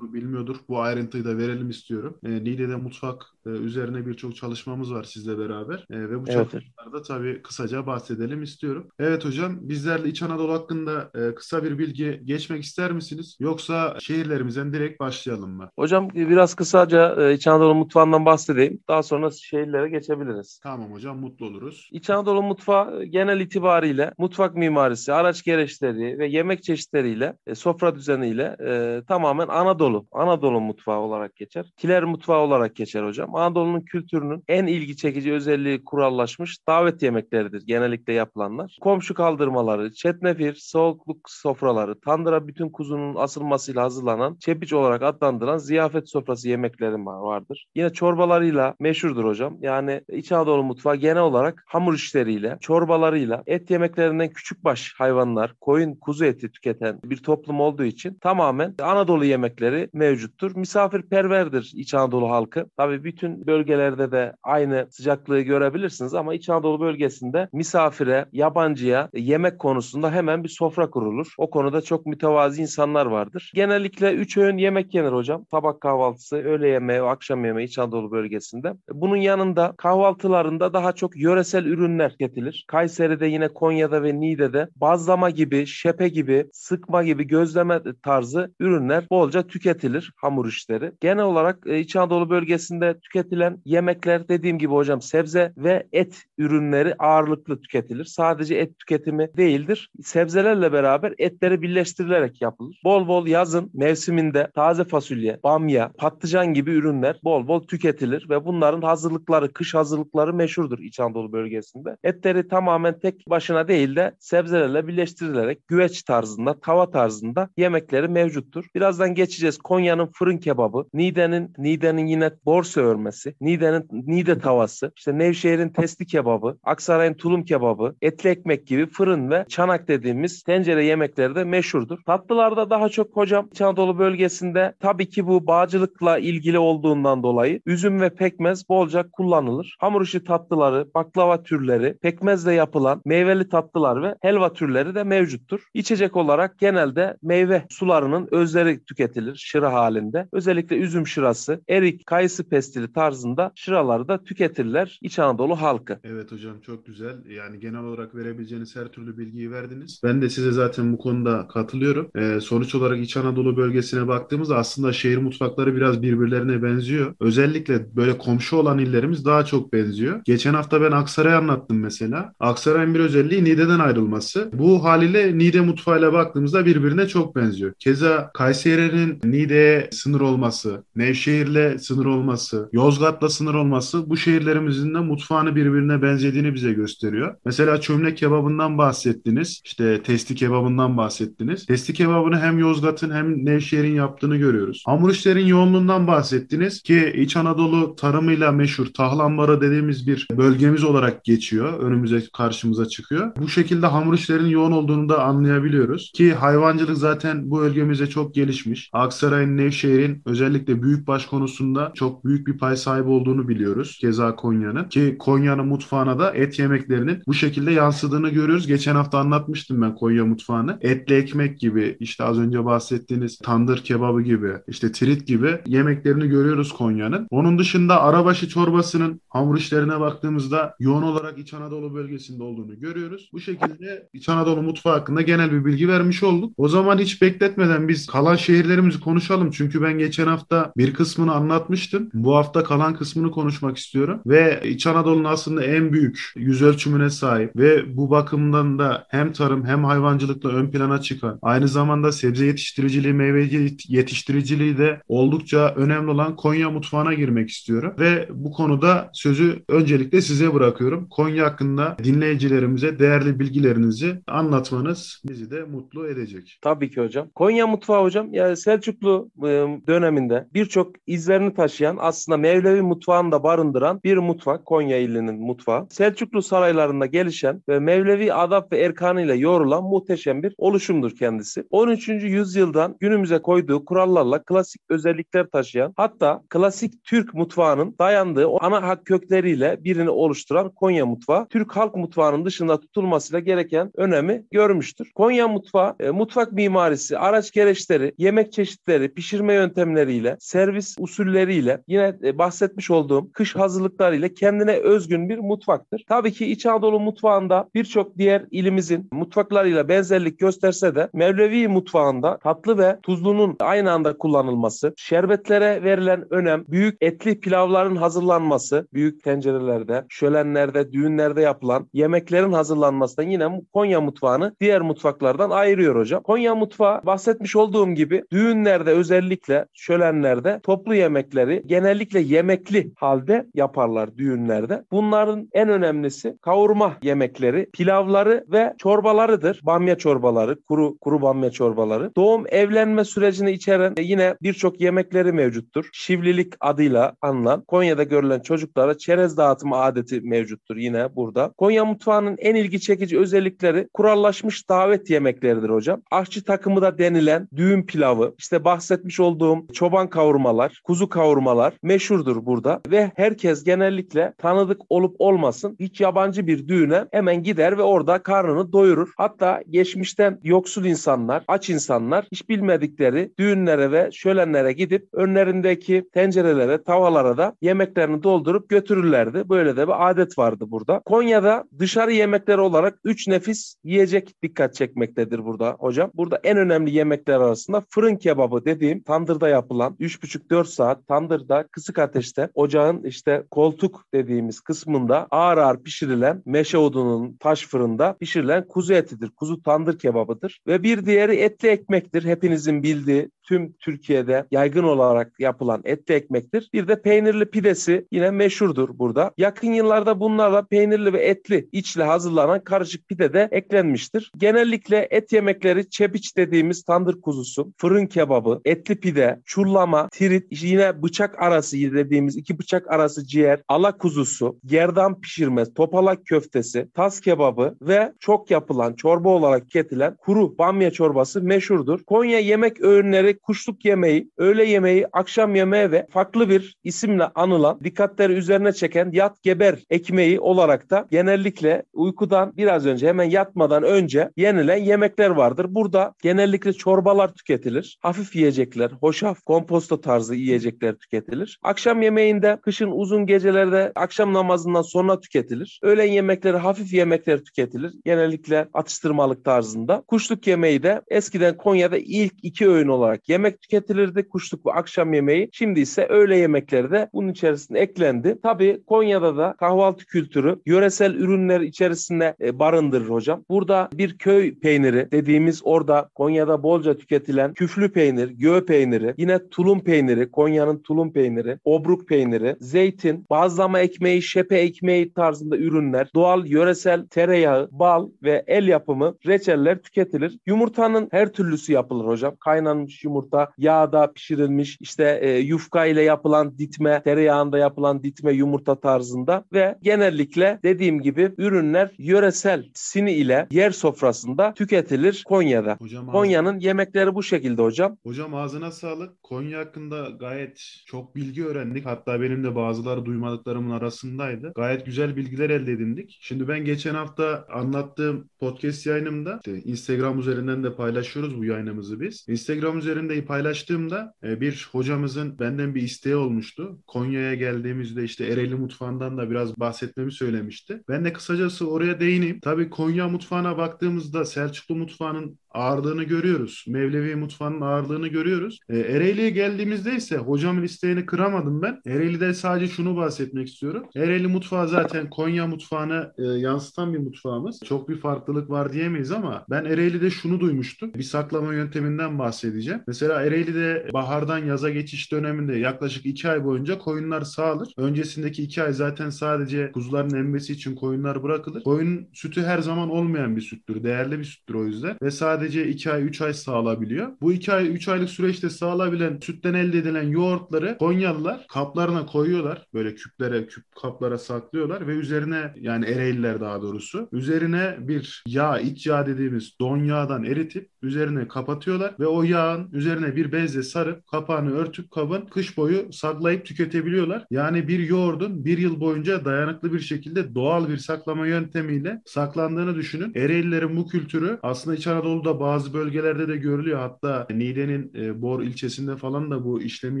bunu 0.00 0.12
bilmiyordur. 0.12 0.56
Bu 0.68 0.80
ayrıntıyı 0.80 1.24
da 1.24 1.38
verelim 1.38 1.70
istiyorum. 1.70 2.18
E, 2.26 2.30
Niğde'de 2.30 2.76
mutfak 2.76 3.34
üzerine 3.46 4.06
birçok 4.06 4.36
çalışmamız 4.36 4.92
var 4.92 5.04
sizle 5.04 5.38
beraber. 5.38 5.86
Ve 5.90 6.20
bu 6.20 6.24
evet. 6.28 6.54
Çalışmalarda 6.74 7.02
tabii 7.02 7.42
kısaca 7.42 7.86
bahsedelim 7.86 8.42
istiyorum. 8.42 8.88
Evet 8.98 9.24
hocam 9.24 9.58
bizlerle 9.60 10.08
İç 10.08 10.22
Anadolu 10.22 10.52
hakkında 10.52 11.10
e, 11.14 11.34
kısa 11.34 11.64
bir 11.64 11.78
bilgi 11.78 12.20
geçmek 12.24 12.62
ister 12.62 12.92
misiniz? 12.92 13.36
Yoksa 13.40 13.96
şehirlerimizden 14.00 14.72
direkt 14.72 15.00
başlayalım 15.00 15.50
mı? 15.50 15.70
Hocam 15.78 16.10
biraz 16.14 16.54
kısaca 16.54 17.30
e, 17.30 17.34
İç 17.34 17.46
Anadolu 17.46 17.74
mutfağından 17.74 18.26
bahsedeyim. 18.26 18.80
Daha 18.88 19.02
sonra 19.02 19.30
şehirlere 19.30 19.88
geçebiliriz. 19.88 20.60
Tamam 20.62 20.92
hocam 20.92 21.20
mutlu 21.20 21.46
oluruz. 21.46 21.88
İç 21.92 22.10
Anadolu 22.10 22.42
mutfağı 22.42 23.02
e, 23.02 23.06
genel 23.06 23.40
itibariyle 23.40 24.12
mutfak 24.18 24.54
mimarisi, 24.54 25.12
araç 25.12 25.42
gereçleri 25.42 26.18
ve 26.18 26.26
yemek 26.26 26.62
çeşitleriyle, 26.62 27.36
e, 27.46 27.54
sofra 27.54 27.94
düzeniyle 27.94 28.56
e, 28.66 29.02
tamamen 29.08 29.48
Anadolu, 29.48 30.06
Anadolu 30.12 30.60
mutfağı 30.60 30.98
olarak 30.98 31.36
geçer. 31.36 31.72
Kiler 31.76 32.04
mutfağı 32.04 32.38
olarak 32.38 32.76
geçer 32.76 33.02
hocam. 33.02 33.34
Anadolu'nun 33.34 33.80
kültürünün 33.80 34.44
en 34.48 34.66
ilgi 34.66 34.96
çekici 34.96 35.32
özelliği 35.32 35.84
kurallaşmış 35.84 36.63
davet 36.68 37.02
yemekleridir 37.02 37.62
genellikle 37.66 38.12
yapılanlar. 38.12 38.78
Komşu 38.80 39.14
kaldırmaları, 39.14 39.92
çetnefir, 39.92 40.54
soğukluk 40.54 41.30
sofraları, 41.30 42.00
tandıra 42.00 42.48
bütün 42.48 42.68
kuzunun 42.68 43.14
asılmasıyla 43.14 43.82
hazırlanan 43.82 44.36
çepiç 44.40 44.72
olarak 44.72 45.02
adlandırılan 45.02 45.58
ziyafet 45.58 46.10
sofrası 46.10 46.48
yemekleri 46.48 46.94
vardır. 47.06 47.66
Yine 47.74 47.92
çorbalarıyla 47.92 48.74
meşhurdur 48.80 49.24
hocam. 49.24 49.56
Yani 49.60 50.00
İç 50.08 50.32
Anadolu 50.32 50.62
mutfağı 50.62 50.96
genel 50.96 51.22
olarak 51.22 51.64
hamur 51.66 51.94
işleriyle, 51.94 52.58
çorbalarıyla, 52.60 53.42
et 53.46 53.70
yemeklerinden 53.70 54.28
küçük 54.28 54.64
baş 54.64 54.94
hayvanlar, 54.98 55.54
koyun, 55.60 55.94
kuzu 55.94 56.24
eti 56.24 56.50
tüketen 56.50 57.00
bir 57.04 57.16
toplum 57.16 57.60
olduğu 57.60 57.84
için 57.84 58.14
tamamen 58.14 58.74
Anadolu 58.82 59.24
yemekleri 59.24 59.88
mevcuttur. 59.92 60.56
Misafirperverdir 60.56 61.72
İç 61.74 61.94
Anadolu 61.94 62.30
halkı. 62.30 62.66
Tabii 62.76 63.04
bütün 63.04 63.46
bölgelerde 63.46 64.12
de 64.12 64.34
aynı 64.42 64.86
sıcaklığı 64.90 65.40
görebilirsiniz 65.40 66.14
ama 66.14 66.34
İç 66.34 66.48
Anadolu 66.54 66.80
bölgesinde 66.80 67.48
misafire, 67.52 68.26
yabancıya 68.32 69.08
yemek 69.14 69.58
konusunda 69.58 70.12
hemen 70.12 70.44
bir 70.44 70.48
sofra 70.48 70.90
kurulur. 70.90 71.34
O 71.38 71.50
konuda 71.50 71.80
çok 71.80 72.06
mütevazi 72.06 72.62
insanlar 72.62 73.06
vardır. 73.06 73.52
Genellikle 73.54 74.12
üç 74.12 74.36
öğün 74.36 74.58
yemek 74.58 74.94
yenir 74.94 75.12
hocam. 75.12 75.44
Tabak 75.44 75.80
kahvaltısı, 75.80 76.36
öğle 76.36 76.68
yemeği, 76.68 77.02
akşam 77.02 77.44
yemeği 77.44 77.68
İç 77.68 77.78
Anadolu 77.78 78.10
bölgesinde. 78.10 78.72
Bunun 78.92 79.16
yanında 79.16 79.74
kahvaltılarında 79.78 80.72
daha 80.72 80.92
çok 80.92 81.16
yöresel 81.16 81.64
ürünler 81.64 82.10
tüketilir. 82.10 82.64
Kayseri'de 82.68 83.26
yine 83.26 83.48
Konya'da 83.48 84.02
ve 84.02 84.20
Niğde'de 84.20 84.68
bazlama 84.76 85.30
gibi, 85.30 85.66
şepe 85.66 86.08
gibi, 86.08 86.46
sıkma 86.52 87.04
gibi 87.04 87.24
gözleme 87.26 87.80
tarzı 88.02 88.54
ürünler 88.60 89.06
bolca 89.10 89.46
tüketilir. 89.46 90.12
Hamur 90.16 90.48
işleri. 90.48 90.92
Genel 91.00 91.24
olarak 91.24 91.66
e, 91.66 91.78
İç 91.78 91.96
Anadolu 91.96 92.30
bölgesinde 92.30 92.98
tüketilen 92.98 93.58
yemekler 93.64 94.28
dediğim 94.28 94.58
gibi 94.58 94.72
hocam 94.72 95.02
sebze 95.02 95.52
ve 95.56 95.86
et 95.92 96.22
ürünleri 96.38 96.94
ağırlıklı 96.98 97.60
tüketilir. 97.60 98.04
Sadece 98.04 98.54
et 98.54 98.78
tüketimi 98.78 99.28
değildir. 99.36 99.90
Sebzelerle 100.02 100.72
beraber 100.72 101.14
etleri 101.18 101.62
birleştirilerek 101.62 102.42
yapılır. 102.42 102.80
Bol 102.84 103.08
bol 103.08 103.26
yazın 103.26 103.70
mevsiminde 103.74 104.50
taze 104.54 104.84
fasulye, 104.84 105.40
bamya, 105.44 105.92
patlıcan 105.98 106.54
gibi 106.54 106.70
ürünler 106.70 107.20
bol 107.24 107.48
bol 107.48 107.66
tüketilir 107.66 108.26
ve 108.30 108.44
bunların 108.44 108.82
hazırlıkları, 108.82 109.52
kış 109.52 109.74
hazırlıkları 109.74 110.34
meşhurdur 110.34 110.78
İç 110.78 111.00
Anadolu 111.00 111.32
bölgesinde. 111.32 111.96
Etleri 112.04 112.48
tamamen 112.48 112.98
tek 112.98 113.30
başına 113.30 113.68
değil 113.68 113.96
de 113.96 114.16
sebzelerle 114.18 114.86
birleştirilerek 114.86 115.68
güveç 115.68 116.02
tarzında, 116.02 116.60
tava 116.60 116.90
tarzında 116.90 117.48
yemekleri 117.56 118.08
mevcuttur. 118.08 118.64
Birazdan 118.74 119.14
geçeceğiz. 119.14 119.58
Konya'nın 119.58 120.06
fırın 120.06 120.38
kebabı, 120.38 120.86
Niğde'nin 120.94 121.52
Niğde'nin 121.58 122.06
yine 122.06 122.30
borsa 122.44 122.80
örmesi, 122.80 123.34
Niğde'nin 123.40 123.88
Niğde 123.90 124.38
tavası, 124.38 124.92
işte 124.96 125.18
Nevşehir'in 125.18 125.68
testi 125.68 126.06
kebabı, 126.06 126.23
Aksaray'ın 126.64 127.14
tulum 127.14 127.44
kebabı, 127.44 127.94
etli 128.02 128.30
ekmek 128.30 128.66
gibi 128.66 128.86
fırın 128.86 129.30
ve 129.30 129.44
çanak 129.48 129.88
dediğimiz 129.88 130.42
tencere 130.42 130.84
yemekleri 130.84 131.34
de 131.34 131.44
meşhurdur. 131.44 131.98
Tatlılarda 132.06 132.70
daha 132.70 132.88
çok 132.88 133.16
hocam 133.16 133.48
İç 133.52 133.60
Anadolu 133.60 133.98
bölgesinde 133.98 134.74
tabii 134.80 135.08
ki 135.08 135.26
bu 135.26 135.46
bağcılıkla 135.46 136.18
ilgili 136.18 136.58
olduğundan 136.58 137.22
dolayı 137.22 137.60
üzüm 137.66 138.00
ve 138.00 138.14
pekmez 138.14 138.68
bolca 138.68 139.10
kullanılır. 139.12 139.76
Hamur 139.80 140.02
işi 140.02 140.24
tatlıları, 140.24 140.88
baklava 140.94 141.42
türleri, 141.42 141.98
pekmezle 142.02 142.52
yapılan 142.52 143.02
meyveli 143.04 143.48
tatlılar 143.48 144.02
ve 144.02 144.14
helva 144.20 144.52
türleri 144.52 144.94
de 144.94 145.04
mevcuttur. 145.04 145.60
İçecek 145.74 146.16
olarak 146.16 146.58
genelde 146.58 147.16
meyve 147.22 147.62
sularının 147.70 148.28
özleri 148.30 148.84
tüketilir 148.84 149.36
şıra 149.36 149.72
halinde. 149.72 150.28
Özellikle 150.32 150.76
üzüm 150.76 151.06
şırası, 151.06 151.60
erik, 151.68 152.06
kayısı 152.06 152.48
pestili 152.48 152.92
tarzında 152.92 153.52
şıraları 153.54 154.08
da 154.08 154.24
tüketirler 154.24 154.98
İç 155.02 155.18
Anadolu 155.18 155.56
halkı. 155.62 156.00
Evet 156.14 156.32
hocam 156.32 156.60
çok 156.66 156.86
güzel. 156.86 157.16
Yani 157.30 157.60
genel 157.60 157.80
olarak 157.80 158.14
verebileceğiniz 158.14 158.76
her 158.76 158.88
türlü 158.88 159.18
bilgiyi 159.18 159.50
verdiniz. 159.50 160.00
Ben 160.04 160.22
de 160.22 160.30
size 160.30 160.52
zaten 160.52 160.92
bu 160.92 160.98
konuda 160.98 161.48
katılıyorum. 161.48 162.10
Ee, 162.16 162.38
sonuç 162.40 162.74
olarak 162.74 162.98
İç 162.98 163.16
Anadolu 163.16 163.56
bölgesine 163.56 164.08
baktığımızda 164.08 164.56
aslında 164.56 164.92
şehir 164.92 165.16
mutfakları 165.18 165.76
biraz 165.76 166.02
birbirlerine 166.02 166.62
benziyor. 166.62 167.14
Özellikle 167.20 167.96
böyle 167.96 168.18
komşu 168.18 168.56
olan 168.56 168.78
illerimiz 168.78 169.24
daha 169.24 169.44
çok 169.44 169.72
benziyor. 169.72 170.20
Geçen 170.24 170.54
hafta 170.54 170.80
ben 170.80 170.92
Aksaray'ı 170.92 171.36
anlattım 171.36 171.78
mesela. 171.78 172.32
Aksaray'ın 172.40 172.94
bir 172.94 173.00
özelliği 173.00 173.44
Niğde'den 173.44 173.78
ayrılması. 173.78 174.50
Bu 174.52 174.84
haliyle 174.84 175.38
Niğde 175.38 175.60
mutfağıyla 175.60 176.12
baktığımızda 176.12 176.66
birbirine 176.66 177.08
çok 177.08 177.36
benziyor. 177.36 177.72
Keza 177.78 178.30
Kayseri'nin 178.34 179.18
Niğde'ye 179.24 179.88
sınır 179.92 180.20
olması, 180.20 180.84
Nevşehir'le 180.96 181.78
sınır 181.78 182.06
olması, 182.06 182.68
Yozgat'la 182.72 183.28
sınır 183.28 183.54
olması 183.54 184.10
bu 184.10 184.16
şehirlerimizin 184.16 184.94
de 184.94 184.98
mutfağını 184.98 185.56
birbirine 185.56 186.03
benzediğini 186.04 186.54
bize 186.54 186.72
gösteriyor. 186.72 187.36
Mesela 187.44 187.80
çömlek 187.80 188.16
kebabından 188.16 188.78
bahsettiniz. 188.78 189.60
İşte 189.64 190.02
testi 190.02 190.34
kebabından 190.34 190.96
bahsettiniz. 190.96 191.66
Testi 191.66 191.92
kebabını 191.92 192.40
hem 192.40 192.58
Yozgat'ın 192.58 193.10
hem 193.10 193.46
Nevşehir'in 193.46 193.94
yaptığını 193.94 194.36
görüyoruz. 194.36 194.82
Hamur 194.86 195.10
işlerin 195.10 195.46
yoğunluğundan 195.46 196.06
bahsettiniz 196.06 196.82
ki 196.82 197.12
İç 197.16 197.36
Anadolu 197.36 197.96
tarımıyla 197.96 198.52
meşhur 198.52 198.86
Tahlambarı 198.86 199.60
dediğimiz 199.60 200.06
bir 200.06 200.28
bölgemiz 200.36 200.84
olarak 200.84 201.24
geçiyor. 201.24 201.80
Önümüze 201.80 202.22
karşımıza 202.32 202.88
çıkıyor. 202.88 203.32
Bu 203.36 203.48
şekilde 203.48 203.86
hamur 203.86 204.14
işlerin 204.14 204.46
yoğun 204.46 204.72
olduğunu 204.72 205.08
da 205.08 205.24
anlayabiliyoruz. 205.24 206.12
Ki 206.14 206.34
hayvancılık 206.34 206.98
zaten 206.98 207.50
bu 207.50 207.58
bölgemize 207.58 208.06
çok 208.06 208.34
gelişmiş. 208.34 208.90
Aksaray'ın, 208.92 209.56
Nevşehir'in 209.56 210.22
özellikle 210.26 210.82
büyükbaş 210.82 211.26
konusunda 211.26 211.92
çok 211.94 212.24
büyük 212.24 212.46
bir 212.46 212.58
pay 212.58 212.76
sahibi 212.76 213.08
olduğunu 213.08 213.48
biliyoruz. 213.48 213.98
Keza 214.00 214.36
Konya'nın. 214.36 214.88
Ki 214.88 215.16
Konya'nın 215.18 215.66
mutfağına 215.94 216.18
da 216.18 216.34
et 216.34 216.58
yemeklerinin 216.58 217.22
bu 217.26 217.34
şekilde 217.34 217.72
yansıdığını 217.72 218.30
görüyoruz. 218.30 218.66
Geçen 218.66 218.94
hafta 218.94 219.18
anlatmıştım 219.18 219.82
ben 219.82 219.94
Konya 219.94 220.24
mutfağını. 220.24 220.78
Etli 220.80 221.14
ekmek 221.14 221.60
gibi 221.60 221.96
işte 222.00 222.24
az 222.24 222.38
önce 222.38 222.64
bahsettiğiniz 222.64 223.38
tandır 223.38 223.78
kebabı 223.78 224.22
gibi 224.22 224.52
işte 224.68 224.92
trit 224.92 225.26
gibi 225.26 225.58
yemeklerini 225.66 226.28
görüyoruz 226.28 226.72
Konya'nın. 226.72 227.26
Onun 227.30 227.58
dışında 227.58 228.02
arabaşı 228.02 228.48
çorbasının 228.48 229.20
hamur 229.28 229.58
işlerine 229.58 230.00
baktığımızda 230.00 230.74
yoğun 230.80 231.02
olarak 231.02 231.38
İç 231.38 231.54
Anadolu 231.54 231.94
bölgesinde 231.94 232.42
olduğunu 232.42 232.80
görüyoruz. 232.80 233.30
Bu 233.32 233.40
şekilde 233.40 234.08
İç 234.12 234.28
Anadolu 234.28 234.62
mutfağı 234.62 234.98
hakkında 234.98 235.22
genel 235.22 235.52
bir 235.52 235.64
bilgi 235.64 235.88
vermiş 235.88 236.22
olduk. 236.22 236.52
O 236.56 236.68
zaman 236.68 236.98
hiç 236.98 237.22
bekletmeden 237.22 237.88
biz 237.88 238.06
kalan 238.06 238.36
şehirlerimizi 238.36 239.00
konuşalım. 239.00 239.50
Çünkü 239.50 239.82
ben 239.82 239.98
geçen 239.98 240.26
hafta 240.26 240.72
bir 240.76 240.94
kısmını 240.94 241.32
anlatmıştım. 241.32 242.10
Bu 242.14 242.36
hafta 242.36 242.64
kalan 242.64 242.94
kısmını 242.94 243.30
konuşmak 243.30 243.76
istiyorum. 243.76 244.20
Ve 244.26 244.60
İç 244.64 244.86
Anadolu'nun 244.86 245.24
aslında 245.24 245.64
en 245.64 245.83
büyük 245.92 246.32
yüz 246.36 246.62
ölçümüne 246.62 247.10
sahip 247.10 247.56
ve 247.56 247.96
bu 247.96 248.10
bakımdan 248.10 248.78
da 248.78 249.06
hem 249.08 249.32
tarım 249.32 249.66
hem 249.66 249.84
hayvancılıkla 249.84 250.48
ön 250.50 250.70
plana 250.70 251.00
çıkan 251.00 251.38
aynı 251.42 251.68
zamanda 251.68 252.12
sebze 252.12 252.46
yetiştiriciliği, 252.46 253.14
meyve 253.14 253.48
yetiştiriciliği 253.88 254.78
de 254.78 255.00
oldukça 255.08 255.74
önemli 255.76 256.10
olan 256.10 256.36
Konya 256.36 256.70
mutfağına 256.70 257.14
girmek 257.14 257.50
istiyorum. 257.50 257.94
Ve 257.98 258.28
bu 258.30 258.52
konuda 258.52 259.10
sözü 259.12 259.62
öncelikle 259.68 260.20
size 260.20 260.54
bırakıyorum. 260.54 261.08
Konya 261.08 261.44
hakkında 261.44 261.96
dinleyicilerimize 262.04 262.98
değerli 262.98 263.38
bilgilerinizi 263.40 264.22
anlatmanız 264.26 265.22
bizi 265.28 265.50
de 265.50 265.64
mutlu 265.64 266.08
edecek. 266.08 266.58
Tabii 266.62 266.90
ki 266.90 267.00
hocam. 267.00 267.28
Konya 267.34 267.66
mutfağı 267.66 268.02
hocam 268.02 268.34
yani 268.34 268.56
Selçuklu 268.56 269.30
e, 269.38 269.48
döneminde 269.86 270.48
birçok 270.54 270.92
izlerini 271.06 271.54
taşıyan 271.54 271.96
aslında 272.00 272.36
Mevlevi 272.36 272.82
mutfağını 272.82 273.32
da 273.32 273.42
barındıran 273.42 274.00
bir 274.04 274.16
mutfak 274.16 274.66
Konya 274.66 274.98
ilinin 274.98 275.40
mutfağı. 275.40 275.73
Selçuklu 275.90 276.42
saraylarında 276.42 277.06
gelişen 277.06 277.62
ve 277.68 277.78
Mevlevi 277.78 278.32
adab 278.32 278.72
ve 278.72 278.78
erkanıyla 278.78 279.34
yoğrulan 279.34 279.84
muhteşem 279.84 280.42
bir 280.42 280.54
oluşumdur 280.58 281.10
kendisi. 281.10 281.64
13. 281.70 282.08
yüzyıldan 282.08 282.96
günümüze 283.00 283.38
koyduğu 283.38 283.84
kurallarla 283.84 284.42
klasik 284.42 284.80
özellikler 284.88 285.46
taşıyan 285.46 285.92
hatta 285.96 286.42
klasik 286.48 287.04
Türk 287.04 287.34
mutfağının 287.34 287.94
dayandığı 287.98 288.46
o 288.46 288.58
ana 288.64 288.82
hak 288.82 289.06
kökleriyle 289.06 289.84
birini 289.84 290.10
oluşturan 290.10 290.70
Konya 290.70 291.06
mutfağı 291.06 291.46
Türk 291.48 291.76
halk 291.76 291.96
mutfağının 291.96 292.44
dışında 292.44 292.80
tutulmasıyla 292.80 293.40
gereken 293.40 293.90
önemi 293.96 294.44
görmüştür. 294.50 295.10
Konya 295.14 295.48
mutfağı 295.48 295.94
e, 296.00 296.10
mutfak 296.10 296.52
mimarisi, 296.52 297.18
araç 297.18 297.52
gereçleri, 297.52 298.14
yemek 298.18 298.52
çeşitleri, 298.52 299.14
pişirme 299.14 299.54
yöntemleriyle, 299.54 300.36
servis 300.40 300.96
usulleriyle 300.98 301.82
yine 301.88 302.16
e, 302.24 302.38
bahsetmiş 302.38 302.90
olduğum 302.90 303.32
kış 303.32 303.56
hazırlıklarıyla 303.56 304.28
kendine 304.28 304.76
özgün 304.76 305.28
bir 305.28 305.38
mutfaktır. 305.68 306.04
Tabii 306.08 306.32
ki 306.32 306.46
İç 306.46 306.66
Anadolu 306.66 307.00
mutfağında 307.00 307.68
birçok 307.74 308.18
diğer 308.18 308.44
ilimizin 308.50 309.08
mutfaklarıyla 309.12 309.88
benzerlik 309.88 310.38
gösterse 310.38 310.94
de 310.94 311.08
Mevlevi 311.12 311.68
mutfağında 311.68 312.38
tatlı 312.38 312.78
ve 312.78 312.98
tuzlunun 313.02 313.56
aynı 313.60 313.92
anda 313.92 314.18
kullanılması, 314.18 314.94
şerbetlere 314.96 315.82
verilen 315.84 316.34
önem, 316.34 316.64
büyük 316.68 316.96
etli 317.00 317.40
pilavların 317.40 317.96
hazırlanması, 317.96 318.88
büyük 318.94 319.22
tencerelerde, 319.22 320.04
şölenlerde, 320.08 320.92
düğünlerde 320.92 321.40
yapılan 321.40 321.88
yemeklerin 321.92 322.52
hazırlanmasından 322.52 323.28
yine 323.28 323.44
Konya 323.72 324.00
mutfağını 324.00 324.56
diğer 324.60 324.80
mutfaklardan 324.80 325.50
ayırıyor 325.50 325.96
hocam. 325.96 326.22
Konya 326.22 326.54
mutfağı 326.54 327.06
bahsetmiş 327.06 327.56
olduğum 327.56 327.94
gibi 327.94 328.24
düğünlerde 328.32 328.90
özellikle 328.90 329.66
şölenlerde 329.74 330.60
toplu 330.62 330.94
yemekleri 330.94 331.62
genellikle 331.66 332.20
yemekli 332.20 332.92
halde 332.96 333.46
yaparlar 333.54 334.16
düğünlerde. 334.18 334.84
Bunların 334.92 335.43
en 335.52 335.68
önemlisi 335.68 336.38
kavurma 336.42 336.96
yemekleri, 337.02 337.66
pilavları 337.72 338.44
ve 338.48 338.74
çorbalarıdır. 338.78 339.60
Bamya 339.62 339.98
çorbaları, 339.98 340.62
kuru 340.62 340.98
kuru 340.98 341.22
bamya 341.22 341.50
çorbaları. 341.50 342.14
Doğum 342.16 342.44
evlenme 342.48 343.04
sürecini 343.04 343.50
içeren 343.50 343.94
yine 343.98 344.36
birçok 344.42 344.80
yemekleri 344.80 345.32
mevcuttur. 345.32 345.88
Şivlilik 345.92 346.52
adıyla 346.60 347.14
anılan 347.22 347.64
Konya'da 347.64 348.02
görülen 348.02 348.40
çocuklara 348.40 348.98
çerez 348.98 349.36
dağıtımı 349.36 349.76
adeti 349.76 350.20
mevcuttur 350.20 350.76
yine 350.76 351.16
burada. 351.16 351.52
Konya 351.58 351.84
mutfağının 351.84 352.36
en 352.38 352.54
ilgi 352.54 352.80
çekici 352.80 353.18
özellikleri 353.18 353.88
kurallaşmış 353.94 354.68
davet 354.68 355.10
yemekleridir 355.10 355.70
hocam. 355.70 356.02
Aşçı 356.10 356.44
takımı 356.44 356.82
da 356.82 356.98
denilen 356.98 357.48
düğün 357.56 357.82
pilavı, 357.82 358.34
işte 358.38 358.64
bahsetmiş 358.64 359.20
olduğum 359.20 359.66
çoban 359.72 360.10
kavurmalar, 360.10 360.80
kuzu 360.84 361.08
kavurmalar 361.08 361.74
meşhurdur 361.82 362.46
burada 362.46 362.80
ve 362.90 363.12
herkes 363.16 363.64
genellikle 363.64 364.34
tanıdık 364.38 364.80
olup 364.88 365.16
olmasın 365.34 365.76
hiç 365.80 366.00
yabancı 366.00 366.46
bir 366.46 366.68
düğüne 366.68 367.04
hemen 367.12 367.42
gider 367.42 367.78
ve 367.78 367.82
orada 367.82 368.22
karnını 368.22 368.72
doyurur. 368.72 369.12
Hatta 369.16 369.62
geçmişten 369.70 370.40
yoksul 370.42 370.84
insanlar, 370.84 371.44
aç 371.48 371.70
insanlar 371.70 372.26
hiç 372.32 372.48
bilmedikleri 372.48 373.32
düğünlere 373.38 373.92
ve 373.92 374.10
şölenlere 374.12 374.72
gidip 374.72 375.08
önlerindeki 375.12 376.08
tencerelere, 376.12 376.82
tavalara 376.82 377.36
da 377.36 377.56
yemeklerini 377.62 378.22
doldurup 378.22 378.68
götürürlerdi. 378.68 379.48
Böyle 379.48 379.76
de 379.76 379.88
bir 379.88 380.10
adet 380.10 380.38
vardı 380.38 380.64
burada. 380.68 381.00
Konya'da 381.04 381.64
dışarı 381.78 382.12
yemekleri 382.12 382.60
olarak 382.60 382.98
3 383.04 383.28
nefis 383.28 383.74
yiyecek 383.84 384.42
dikkat 384.42 384.74
çekmektedir 384.74 385.44
burada 385.44 385.76
hocam. 385.78 386.10
Burada 386.14 386.40
en 386.44 386.56
önemli 386.56 386.90
yemekler 386.90 387.34
arasında 387.34 387.82
fırın 387.88 388.16
kebabı 388.16 388.64
dediğim 388.64 389.02
tandırda 389.02 389.48
yapılan 389.48 389.96
3,5-4 390.00 390.64
saat 390.64 391.06
tandırda 391.08 391.66
kısık 391.66 391.98
ateşte 391.98 392.48
ocağın 392.54 393.02
işte 393.04 393.44
koltuk 393.50 394.04
dediğimiz 394.14 394.60
kısmında 394.60 395.23
ağır 395.30 395.58
ağır 395.58 395.82
pişirilen 395.82 396.42
meşe 396.46 396.78
odunun 396.78 397.36
taş 397.40 397.66
fırında 397.66 398.16
pişirilen 398.20 398.68
kuzu 398.68 398.94
etidir. 398.94 399.30
Kuzu 399.36 399.62
tandır 399.62 399.98
kebabıdır. 399.98 400.60
Ve 400.66 400.82
bir 400.82 401.06
diğeri 401.06 401.36
etli 401.36 401.68
ekmektir. 401.68 402.24
Hepinizin 402.24 402.82
bildiği 402.82 403.30
tüm 403.44 403.72
Türkiye'de 403.72 404.46
yaygın 404.50 404.82
olarak 404.82 405.32
yapılan 405.38 405.82
etli 405.84 406.14
ekmektir. 406.14 406.70
Bir 406.72 406.88
de 406.88 407.02
peynirli 407.02 407.44
pidesi 407.44 408.06
yine 408.12 408.30
meşhurdur 408.30 408.98
burada. 408.98 409.32
Yakın 409.38 409.72
yıllarda 409.72 410.20
bunlarla 410.20 410.66
peynirli 410.66 411.12
ve 411.12 411.18
etli 411.18 411.68
içle 411.72 412.04
hazırlanan 412.04 412.64
karışık 412.64 413.08
pide 413.08 413.32
de 413.32 413.48
eklenmiştir. 413.52 414.32
Genellikle 414.36 415.08
et 415.10 415.32
yemekleri 415.32 415.90
çepiç 415.90 416.36
dediğimiz 416.36 416.82
tandır 416.82 417.20
kuzusu, 417.20 417.72
fırın 417.76 418.06
kebabı, 418.06 418.60
etli 418.64 419.00
pide, 419.00 419.40
çullama, 419.44 420.08
tirit, 420.08 420.62
yine 420.62 421.02
bıçak 421.02 421.42
arası 421.42 421.76
dediğimiz 421.76 422.36
iki 422.36 422.58
bıçak 422.58 422.90
arası 422.90 423.26
ciğer, 423.26 423.62
ala 423.68 423.96
kuzusu, 423.96 424.58
gerdan 424.66 425.20
pişirmez, 425.20 425.74
topalak 425.74 426.26
köftesi, 426.26 426.88
tas 426.94 427.20
kebabı 427.20 427.76
ve 427.82 428.12
çok 428.20 428.50
yapılan 428.50 428.94
çorba 428.94 429.28
olarak 429.28 429.62
tüketilen 429.62 430.16
kuru 430.16 430.58
bamya 430.58 430.90
çorbası 430.90 431.42
meşhurdur. 431.42 432.04
Konya 432.04 432.38
yemek 432.38 432.80
öğünleri 432.80 433.33
kuşluk 433.42 433.84
yemeği, 433.84 434.30
öğle 434.36 434.64
yemeği, 434.64 435.06
akşam 435.12 435.54
yemeği 435.54 435.90
ve 435.90 436.06
farklı 436.10 436.48
bir 436.48 436.76
isimle 436.84 437.24
anılan, 437.24 437.80
dikkatleri 437.84 438.32
üzerine 438.32 438.72
çeken 438.72 439.10
yat 439.12 439.42
geber 439.42 439.78
ekmeği 439.90 440.40
olarak 440.40 440.90
da 440.90 441.06
genellikle 441.10 441.82
uykudan 441.92 442.56
biraz 442.56 442.86
önce 442.86 443.08
hemen 443.08 443.30
yatmadan 443.30 443.82
önce 443.82 444.30
yenilen 444.36 444.76
yemekler 444.76 445.30
vardır. 445.30 445.66
Burada 445.68 446.14
genellikle 446.22 446.72
çorbalar 446.72 447.34
tüketilir. 447.34 447.98
Hafif 448.02 448.36
yiyecekler, 448.36 448.90
hoşaf, 448.90 449.40
komposto 449.40 450.00
tarzı 450.00 450.34
yiyecekler 450.34 450.94
tüketilir. 450.94 451.58
Akşam 451.62 452.02
yemeğinde 452.02 452.58
kışın 452.62 452.90
uzun 452.90 453.26
gecelerde 453.26 453.92
akşam 453.94 454.32
namazından 454.32 454.82
sonra 454.82 455.20
tüketilir. 455.20 455.80
Öğlen 455.82 456.12
yemekleri 456.12 456.56
hafif 456.56 456.92
yemekler 456.92 457.38
tüketilir. 457.38 457.92
Genellikle 458.04 458.68
atıştırmalık 458.74 459.44
tarzında. 459.44 460.04
Kuşluk 460.08 460.46
yemeği 460.46 460.82
de 460.82 461.02
eskiden 461.08 461.56
Konya'da 461.56 461.96
ilk 461.98 462.34
iki 462.42 462.68
öğün 462.68 462.88
olarak 462.88 463.23
yemek 463.28 463.60
tüketilirdi. 463.60 464.28
Kuşluk 464.28 464.66
ve 464.66 464.72
akşam 464.72 465.14
yemeği. 465.14 465.48
Şimdi 465.52 465.80
ise 465.80 466.06
öğle 466.06 466.36
yemekleri 466.36 466.90
de 466.90 467.08
bunun 467.14 467.28
içerisine 467.28 467.78
eklendi. 467.78 468.38
Tabii 468.42 468.82
Konya'da 468.86 469.36
da 469.36 469.54
kahvaltı 469.58 470.06
kültürü 470.06 470.60
yöresel 470.66 471.14
ürünler 471.14 471.60
içerisinde 471.60 472.34
e, 472.40 472.58
barındırır 472.58 473.08
hocam. 473.08 473.44
Burada 473.50 473.88
bir 473.92 474.18
köy 474.18 474.58
peyniri 474.58 475.08
dediğimiz 475.10 475.60
orada 475.64 476.08
Konya'da 476.14 476.62
bolca 476.62 476.96
tüketilen 476.96 477.54
küflü 477.54 477.92
peynir, 477.92 478.28
gö 478.28 478.66
peyniri, 478.66 479.14
yine 479.16 479.48
tulum 479.48 479.80
peyniri, 479.80 480.30
Konya'nın 480.30 480.78
tulum 480.78 481.12
peyniri, 481.12 481.58
obruk 481.64 482.08
peyniri, 482.08 482.56
zeytin, 482.60 483.26
bazlama 483.30 483.80
ekmeği, 483.80 484.22
şepe 484.22 484.58
ekmeği 484.58 485.12
tarzında 485.12 485.56
ürünler, 485.56 486.08
doğal 486.14 486.46
yöresel 486.46 487.06
tereyağı, 487.06 487.68
bal 487.72 488.08
ve 488.22 488.44
el 488.46 488.68
yapımı 488.68 489.14
reçeller 489.26 489.78
tüketilir. 489.78 490.38
Yumurtanın 490.46 491.08
her 491.10 491.32
türlüsü 491.32 491.72
yapılır 491.72 492.04
hocam. 492.04 492.36
Kaynanmış 492.40 493.04
yumurta, 493.04 493.13
yağda 493.58 494.12
pişirilmiş, 494.12 494.78
işte 494.80 495.18
e, 495.22 495.38
yufka 495.38 495.86
ile 495.86 496.02
yapılan 496.02 496.58
ditme, 496.58 497.02
tereyağında 497.04 497.58
yapılan 497.58 498.02
ditme 498.02 498.32
yumurta 498.32 498.80
tarzında 498.80 499.44
ve 499.52 499.78
genellikle 499.82 500.60
dediğim 500.62 501.02
gibi 501.02 501.34
ürünler 501.38 501.90
yöresel 501.98 502.64
sini 502.74 503.12
ile 503.12 503.46
yer 503.50 503.70
sofrasında 503.70 504.54
tüketilir 504.54 505.24
Konya'da. 505.26 505.76
Hocam 505.80 506.06
Konya'nın 506.06 506.58
yemekleri 506.60 507.14
bu 507.14 507.22
şekilde 507.22 507.62
hocam. 507.62 507.96
Hocam 508.02 508.34
ağzına 508.34 508.70
sağlık. 508.70 509.22
Konya 509.22 509.58
hakkında 509.58 510.08
gayet 510.20 510.82
çok 510.86 511.16
bilgi 511.16 511.44
öğrendik. 511.44 511.86
Hatta 511.86 512.20
benim 512.20 512.44
de 512.44 512.54
bazıları 512.54 513.04
duymadıklarımın 513.04 513.70
arasındaydı. 513.70 514.52
Gayet 514.56 514.86
güzel 514.86 515.16
bilgiler 515.16 515.50
elde 515.50 515.72
edindik. 515.72 516.18
Şimdi 516.20 516.48
ben 516.48 516.64
geçen 516.64 516.94
hafta 516.94 517.46
anlattığım 517.52 518.28
podcast 518.40 518.86
yayınımda 518.86 519.40
işte 519.46 519.62
Instagram 519.62 520.18
üzerinden 520.18 520.64
de 520.64 520.74
paylaşıyoruz 520.74 521.38
bu 521.38 521.44
yayınımızı 521.44 522.00
biz. 522.00 522.26
Instagram 522.28 522.78
üzerinde 523.04 523.26
paylaştığımda 523.26 524.14
e, 524.22 524.40
bir 524.40 524.68
hocamızın 524.72 525.38
benden 525.38 525.74
bir 525.74 525.82
isteği 525.82 526.16
olmuştu. 526.16 526.78
Konya'ya 526.86 527.34
geldiğimizde 527.34 528.04
işte 528.04 528.26
Ereğli 528.26 528.54
mutfağından 528.54 529.18
da 529.18 529.30
biraz 529.30 529.60
bahsetmemi 529.60 530.12
söylemişti. 530.12 530.82
Ben 530.88 531.04
de 531.04 531.12
kısacası 531.12 531.70
oraya 531.70 532.00
değineyim. 532.00 532.40
Tabii 532.40 532.70
Konya 532.70 533.08
mutfağına 533.08 533.56
baktığımızda 533.58 534.24
Selçuklu 534.24 534.76
mutfağının 534.76 535.38
ağırlığını 535.54 536.04
görüyoruz. 536.04 536.64
Mevlevi 536.68 537.16
mutfağının 537.16 537.60
ağırlığını 537.60 538.08
görüyoruz. 538.08 538.58
E, 538.68 538.78
Ereğli'ye 538.78 539.30
geldiğimizde 539.30 539.96
ise 539.96 540.16
hocamın 540.16 540.62
isteğini 540.62 541.06
kıramadım 541.06 541.62
ben. 541.62 541.80
Ereğli'de 541.86 542.34
sadece 542.34 542.68
şunu 542.68 542.96
bahsetmek 542.96 543.48
istiyorum. 543.48 543.84
Ereğli 543.96 544.26
mutfağı 544.26 544.68
zaten 544.68 545.10
Konya 545.10 545.46
mutfağını 545.46 546.12
e, 546.18 546.22
yansıtan 546.22 546.94
bir 546.94 546.98
mutfağımız. 546.98 547.60
Çok 547.64 547.88
bir 547.88 547.96
farklılık 547.96 548.50
var 548.50 548.72
diyemeyiz 548.72 549.12
ama 549.12 549.44
ben 549.50 549.64
Ereğli'de 549.64 550.10
şunu 550.10 550.40
duymuştum. 550.40 550.94
Bir 550.94 551.02
saklama 551.02 551.54
yönteminden 551.54 552.18
bahsedeceğim. 552.18 552.80
Mesela 552.86 553.22
Ereğli'de 553.22 553.90
bahardan 553.92 554.38
yaza 554.38 554.70
geçiş 554.70 555.12
döneminde 555.12 555.56
yaklaşık 555.56 556.06
iki 556.06 556.28
ay 556.28 556.44
boyunca 556.44 556.78
koyunlar 556.78 557.22
sağılır. 557.22 557.72
Öncesindeki 557.76 558.42
iki 558.42 558.62
ay 558.62 558.72
zaten 558.72 559.10
sadece 559.10 559.72
kuzuların 559.72 560.16
emmesi 560.16 560.52
için 560.52 560.74
koyunlar 560.74 561.22
bırakılır. 561.22 561.64
Koyun 561.64 562.08
sütü 562.12 562.42
her 562.42 562.58
zaman 562.58 562.90
olmayan 562.90 563.36
bir 563.36 563.40
süttür. 563.40 563.84
Değerli 563.84 564.18
bir 564.18 564.24
süttür 564.24 564.54
o 564.54 564.64
yüzden. 564.64 564.96
Ve 565.02 565.10
sadece 565.10 565.43
iki 565.46 565.92
ay 565.92 566.04
üç 566.04 566.20
ay 566.20 566.34
sağılabiliyor. 566.34 567.12
Bu 567.20 567.32
iki 567.32 567.52
ay 567.52 567.74
üç 567.74 567.88
aylık 567.88 568.10
süreçte 568.10 568.50
sağlabilen 568.50 569.18
sütten 569.22 569.54
elde 569.54 569.78
edilen 569.78 570.08
yoğurtları 570.08 570.76
Konyalılar 570.78 571.46
kaplarına 571.48 572.06
koyuyorlar. 572.06 572.66
Böyle 572.74 572.94
küplere, 572.94 573.46
küp 573.46 573.64
kaplara 573.82 574.18
saklıyorlar 574.18 574.86
ve 574.86 574.92
üzerine 574.92 575.54
yani 575.60 575.84
Ereğliler 575.84 576.40
daha 576.40 576.62
doğrusu 576.62 577.08
üzerine 577.12 577.76
bir 577.80 578.22
yağ, 578.26 578.58
iç 578.58 578.86
yağ 578.86 579.06
dediğimiz 579.06 579.56
don 579.60 579.84
yağdan 579.84 580.24
eritip 580.24 580.70
üzerine 580.82 581.28
kapatıyorlar 581.28 581.94
ve 582.00 582.06
o 582.06 582.22
yağın 582.22 582.72
üzerine 582.72 583.16
bir 583.16 583.32
bezle 583.32 583.62
sarıp 583.62 584.06
kapağını 584.06 584.52
örtüp 584.54 584.90
kabın 584.90 585.26
kış 585.26 585.56
boyu 585.56 585.92
saklayıp 585.92 586.46
tüketebiliyorlar. 586.46 587.24
Yani 587.30 587.68
bir 587.68 587.78
yoğurdun 587.78 588.44
bir 588.44 588.58
yıl 588.58 588.80
boyunca 588.80 589.24
dayanıklı 589.24 589.72
bir 589.72 589.80
şekilde 589.80 590.34
doğal 590.34 590.68
bir 590.68 590.76
saklama 590.76 591.26
yöntemiyle 591.26 592.02
saklandığını 592.04 592.74
düşünün. 592.74 593.12
Ereğlilerin 593.14 593.76
bu 593.76 593.86
kültürü 593.88 594.38
aslında 594.42 594.76
İç 594.76 594.86
Anadolu'da 594.86 595.33
bazı 595.40 595.74
bölgelerde 595.74 596.28
de 596.28 596.36
görülüyor. 596.36 596.78
Hatta 596.78 597.26
Niğde'nin 597.30 597.92
e, 597.94 598.22
Bor 598.22 598.42
ilçesinde 598.42 598.96
falan 598.96 599.30
da 599.30 599.44
bu 599.44 599.62
işlemi 599.62 600.00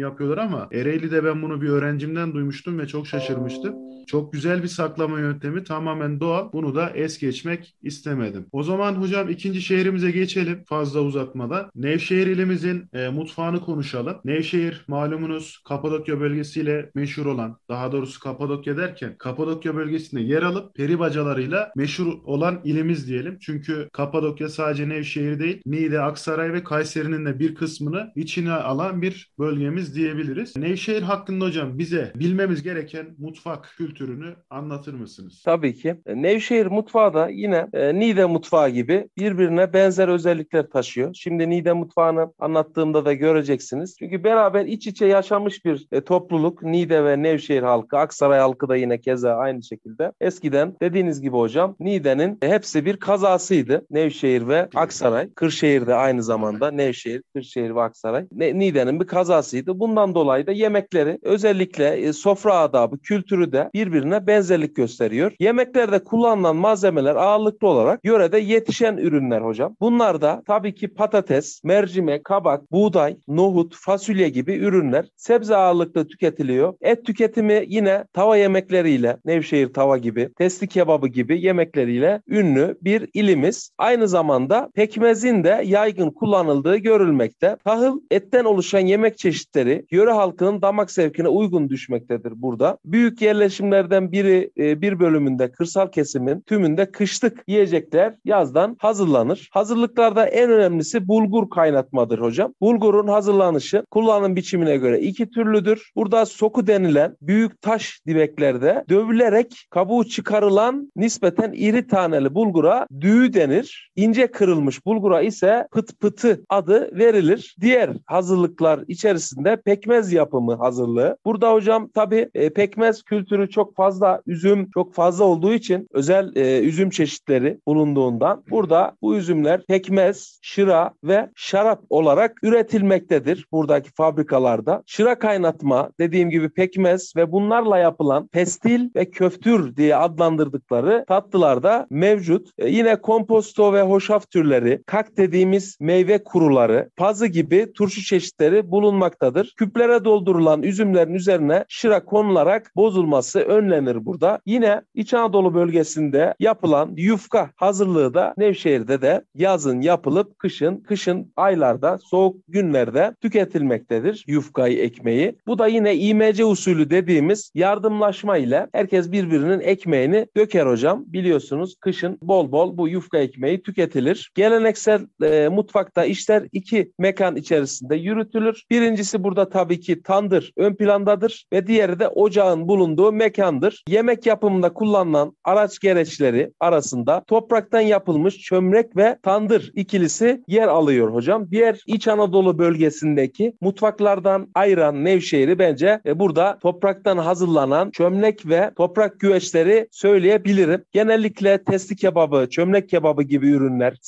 yapıyorlar 0.00 0.38
ama 0.38 0.68
Ereğli'de 0.72 1.24
ben 1.24 1.42
bunu 1.42 1.62
bir 1.62 1.68
öğrencimden 1.68 2.34
duymuştum 2.34 2.78
ve 2.78 2.86
çok 2.86 3.06
şaşırmıştım. 3.06 3.74
Çok 4.06 4.32
güzel 4.32 4.62
bir 4.62 4.68
saklama 4.68 5.20
yöntemi 5.20 5.64
tamamen 5.64 6.20
doğal. 6.20 6.52
Bunu 6.52 6.74
da 6.74 6.90
es 6.90 7.18
geçmek 7.18 7.74
istemedim. 7.82 8.46
O 8.52 8.62
zaman 8.62 8.92
hocam 8.94 9.28
ikinci 9.28 9.62
şehrimize 9.62 10.10
geçelim 10.10 10.64
fazla 10.64 11.00
uzatmadan. 11.00 11.70
Nevşehir 11.74 12.26
ilimizin 12.26 12.88
e, 12.92 13.08
mutfağını 13.08 13.60
konuşalım. 13.60 14.16
Nevşehir 14.24 14.84
malumunuz 14.88 15.62
Kapadokya 15.64 16.20
bölgesiyle 16.20 16.90
meşhur 16.94 17.26
olan, 17.26 17.58
daha 17.68 17.92
doğrusu 17.92 18.20
Kapadokya 18.20 18.76
derken 18.76 19.16
Kapadokya 19.18 19.76
bölgesinde 19.76 20.20
yer 20.20 20.42
alıp 20.42 20.74
peri 20.74 20.98
bacalarıyla 20.98 21.72
meşhur 21.76 22.12
olan 22.24 22.60
ilimiz 22.64 23.08
diyelim. 23.08 23.38
Çünkü 23.40 23.88
Kapadokya 23.92 24.48
sadece 24.48 24.88
Nevşehir 24.88 25.23
değil, 25.24 25.62
Niğde, 25.66 26.00
Aksaray 26.00 26.52
ve 26.52 26.64
Kayseri'nin 26.64 27.26
de 27.26 27.38
bir 27.38 27.54
kısmını 27.54 28.12
içine 28.16 28.52
alan 28.52 29.02
bir 29.02 29.32
bölgemiz 29.38 29.96
diyebiliriz. 29.96 30.56
Nevşehir 30.56 31.02
hakkında 31.02 31.44
hocam 31.44 31.78
bize 31.78 32.12
bilmemiz 32.16 32.62
gereken 32.62 33.06
mutfak 33.18 33.74
kültürünü 33.76 34.36
anlatır 34.50 34.94
mısınız? 34.94 35.42
Tabii 35.44 35.74
ki. 35.74 35.96
E, 36.06 36.22
Nevşehir 36.22 36.66
mutfağı 36.66 37.14
da 37.14 37.28
yine 37.28 37.68
e, 37.72 37.94
Niğde 37.94 38.24
mutfağı 38.24 38.70
gibi 38.70 39.08
birbirine 39.18 39.72
benzer 39.72 40.08
özellikler 40.08 40.70
taşıyor. 40.70 41.14
Şimdi 41.14 41.50
Niğde 41.50 41.72
mutfağını 41.72 42.32
anlattığımda 42.38 43.04
da 43.04 43.12
göreceksiniz. 43.12 43.96
Çünkü 43.98 44.24
beraber 44.24 44.66
iç 44.66 44.86
içe 44.86 45.06
yaşamış 45.06 45.64
bir 45.64 45.86
e, 45.92 46.00
topluluk. 46.00 46.62
Niğde 46.62 47.04
ve 47.04 47.22
Nevşehir 47.22 47.62
halkı, 47.62 47.98
Aksaray 47.98 48.38
halkı 48.38 48.68
da 48.68 48.76
yine 48.76 49.00
keza 49.00 49.34
aynı 49.34 49.62
şekilde. 49.62 50.12
Eskiden 50.20 50.76
dediğiniz 50.82 51.20
gibi 51.20 51.36
hocam 51.36 51.76
Niğde'nin 51.80 52.38
hepsi 52.42 52.84
bir 52.84 52.96
kazasıydı. 52.96 53.86
Nevşehir 53.90 54.48
ve 54.48 54.68
Aksaray. 54.74 55.13
Kırşehir 55.34 55.86
de 55.86 55.94
aynı 55.94 56.22
zamanda 56.22 56.70
Nevşehir, 56.70 57.22
Kırşehir 57.34 57.74
ve 57.74 57.82
Aksaray. 57.82 58.26
Ne, 58.32 58.58
Niğde'nin 58.58 59.00
bir 59.00 59.06
kazasıydı. 59.06 59.78
Bundan 59.78 60.14
dolayı 60.14 60.46
da 60.46 60.52
yemekleri 60.52 61.18
özellikle 61.22 61.96
e, 61.96 62.12
sofra 62.12 62.58
adabı, 62.58 62.98
kültürü 62.98 63.52
de 63.52 63.70
birbirine 63.74 64.26
benzerlik 64.26 64.76
gösteriyor. 64.76 65.32
Yemeklerde 65.40 66.04
kullanılan 66.04 66.56
malzemeler 66.56 67.16
ağırlıklı 67.16 67.68
olarak 67.68 68.00
yörede 68.04 68.38
yetişen 68.38 68.96
ürünler 68.96 69.40
hocam. 69.40 69.76
Bunlar 69.80 70.20
da 70.20 70.42
tabii 70.46 70.74
ki 70.74 70.88
patates, 70.88 71.64
mercimek, 71.64 72.24
kabak, 72.24 72.72
buğday, 72.72 73.16
nohut, 73.28 73.74
fasulye 73.76 74.28
gibi 74.28 74.54
ürünler 74.54 75.06
sebze 75.16 75.56
ağırlıklı 75.56 76.08
tüketiliyor. 76.08 76.74
Et 76.80 77.06
tüketimi 77.06 77.64
yine 77.68 78.04
tava 78.12 78.36
yemekleriyle, 78.36 79.16
Nevşehir 79.24 79.72
tava 79.72 79.98
gibi, 79.98 80.30
testi 80.38 80.68
kebabı 80.68 81.08
gibi 81.08 81.40
yemekleriyle 81.42 82.22
ünlü 82.28 82.78
bir 82.82 83.08
ilimiz. 83.14 83.70
Aynı 83.78 84.08
zamanda 84.08 84.70
pekmezin 84.94 85.44
de 85.44 85.62
yaygın 85.64 86.10
kullanıldığı 86.10 86.76
görülmekte. 86.76 87.56
Tahıl 87.64 88.00
etten 88.10 88.44
oluşan 88.44 88.80
yemek 88.80 89.18
çeşitleri 89.18 89.86
yöre 89.90 90.10
halkının 90.10 90.62
damak 90.62 90.90
zevkine 90.90 91.28
uygun 91.28 91.68
düşmektedir 91.68 92.32
burada. 92.36 92.78
Büyük 92.84 93.22
yerleşimlerden 93.22 94.12
biri 94.12 94.50
e, 94.58 94.80
bir 94.80 95.00
bölümünde 95.00 95.52
kırsal 95.52 95.90
kesimin 95.90 96.40
tümünde 96.40 96.90
kışlık 96.90 97.44
yiyecekler 97.46 98.14
yazdan 98.24 98.76
hazırlanır. 98.78 99.48
Hazırlıklarda 99.52 100.26
en 100.26 100.50
önemlisi 100.50 101.08
bulgur 101.08 101.50
kaynatmadır 101.50 102.18
hocam. 102.18 102.54
Bulgurun 102.60 103.08
hazırlanışı 103.08 103.84
kullanım 103.90 104.36
biçimine 104.36 104.76
göre 104.76 105.00
iki 105.00 105.30
türlüdür. 105.30 105.90
Burada 105.96 106.26
soku 106.26 106.66
denilen 106.66 107.16
büyük 107.22 107.62
taş 107.62 108.00
dibeklerde 108.06 108.84
dövülerek 108.88 109.66
kabuğu 109.70 110.04
çıkarılan 110.04 110.92
nispeten 110.96 111.52
iri 111.52 111.86
taneli 111.86 112.34
bulgura 112.34 112.86
düğü 113.00 113.34
denir. 113.34 113.90
İnce 113.96 114.26
kırılmış 114.26 114.83
bulgura 114.86 115.22
ise 115.22 115.68
pıt 115.72 116.00
pıtı 116.00 116.44
adı 116.48 116.98
verilir. 116.98 117.56
Diğer 117.60 117.90
hazırlıklar 118.06 118.80
içerisinde 118.88 119.56
pekmez 119.56 120.12
yapımı 120.12 120.54
hazırlığı. 120.54 121.16
Burada 121.24 121.52
hocam 121.52 121.88
tabi 121.88 122.30
e, 122.34 122.50
pekmez 122.50 123.02
kültürü 123.02 123.50
çok 123.50 123.76
fazla 123.76 124.22
üzüm 124.26 124.70
çok 124.70 124.94
fazla 124.94 125.24
olduğu 125.24 125.52
için 125.52 125.88
özel 125.92 126.36
e, 126.36 126.60
üzüm 126.60 126.90
çeşitleri 126.90 127.58
bulunduğundan 127.66 128.44
burada 128.50 128.96
bu 129.02 129.16
üzümler 129.16 129.66
pekmez, 129.66 130.38
şıra 130.42 130.90
ve 131.04 131.30
şarap 131.34 131.82
olarak 131.90 132.38
üretilmektedir 132.42 133.46
buradaki 133.52 133.90
fabrikalarda. 133.92 134.82
Şıra 134.86 135.18
kaynatma 135.18 135.90
dediğim 136.00 136.30
gibi 136.30 136.48
pekmez 136.48 137.12
ve 137.16 137.32
bunlarla 137.32 137.78
yapılan 137.78 138.26
pestil 138.26 138.90
ve 138.96 139.10
köftür 139.10 139.76
diye 139.76 139.96
adlandırdıkları 139.96 141.04
tatlılar 141.08 141.62
da 141.62 141.86
mevcut. 141.90 142.48
E, 142.58 142.68
yine 142.68 142.96
komposto 142.96 143.72
ve 143.72 143.82
hoşaf 143.82 144.30
türleri 144.30 144.73
çeşitleri, 144.74 144.84
kak 144.86 145.16
dediğimiz 145.16 145.76
meyve 145.80 146.24
kuruları, 146.24 146.90
pazı 146.96 147.26
gibi 147.26 147.72
turşu 147.72 148.02
çeşitleri 148.02 148.70
bulunmaktadır. 148.70 149.54
Küplere 149.56 150.04
doldurulan 150.04 150.62
üzümlerin 150.62 151.14
üzerine 151.14 151.64
şıra 151.68 152.04
konularak 152.04 152.72
bozulması 152.76 153.40
önlenir 153.40 154.06
burada. 154.06 154.40
Yine 154.46 154.82
İç 154.94 155.14
Anadolu 155.14 155.54
bölgesinde 155.54 156.34
yapılan 156.40 156.94
yufka 156.96 157.50
hazırlığı 157.56 158.14
da 158.14 158.34
Nevşehir'de 158.38 159.02
de 159.02 159.24
yazın 159.34 159.80
yapılıp 159.80 160.38
kışın, 160.38 160.76
kışın 160.76 161.32
aylarda, 161.36 161.98
soğuk 161.98 162.36
günlerde 162.48 163.14
tüketilmektedir 163.20 164.24
yufkayı 164.26 164.78
ekmeği. 164.78 165.36
Bu 165.46 165.58
da 165.58 165.66
yine 165.66 165.96
İMC 165.96 166.44
usulü 166.44 166.90
dediğimiz 166.90 167.50
yardımlaşma 167.54 168.36
ile 168.36 168.66
herkes 168.72 169.12
birbirinin 169.12 169.60
ekmeğini 169.60 170.26
döker 170.36 170.66
hocam. 170.66 171.04
Biliyorsunuz 171.06 171.74
kışın 171.80 172.18
bol 172.22 172.52
bol 172.52 172.78
bu 172.78 172.88
yufka 172.88 173.18
ekmeği 173.18 173.62
tüketilir. 173.62 174.30
Geleneksel 174.64 175.06
e, 175.22 175.48
mutfakta 175.48 176.04
işler 176.04 176.48
iki 176.52 176.92
mekan 176.98 177.36
içerisinde 177.36 177.96
yürütülür. 177.96 178.64
Birincisi 178.70 179.24
burada 179.24 179.48
tabii 179.48 179.80
ki 179.80 180.02
tandır 180.02 180.52
ön 180.56 180.74
plandadır 180.74 181.46
ve 181.52 181.66
diğeri 181.66 181.98
de 181.98 182.08
ocağın 182.08 182.68
bulunduğu 182.68 183.12
mekandır. 183.12 183.84
Yemek 183.88 184.26
yapımında 184.26 184.72
kullanılan 184.72 185.36
araç 185.44 185.78
gereçleri 185.78 186.52
arasında 186.60 187.24
topraktan 187.26 187.80
yapılmış 187.80 188.38
çömlek 188.38 188.96
ve 188.96 189.18
tandır 189.22 189.70
ikilisi 189.74 190.42
yer 190.48 190.68
alıyor 190.68 191.14
hocam. 191.14 191.50
Diğer 191.50 191.80
İç 191.86 192.08
Anadolu 192.08 192.58
bölgesindeki 192.58 193.52
mutfaklardan 193.60 194.48
ayıran 194.54 195.04
Nevşehir'i 195.04 195.58
bence 195.58 196.00
e, 196.06 196.18
burada 196.18 196.58
topraktan 196.62 197.18
hazırlanan 197.18 197.90
çömlek 197.90 198.48
ve 198.48 198.70
toprak 198.76 199.20
güveçleri 199.20 199.88
söyleyebilirim. 199.90 200.84
Genellikle 200.92 201.64
testi 201.64 201.96
kebabı, 201.96 202.46
çömlek 202.50 202.88
kebabı 202.88 203.22
gibi 203.22 203.50
ürünler, 203.50 203.98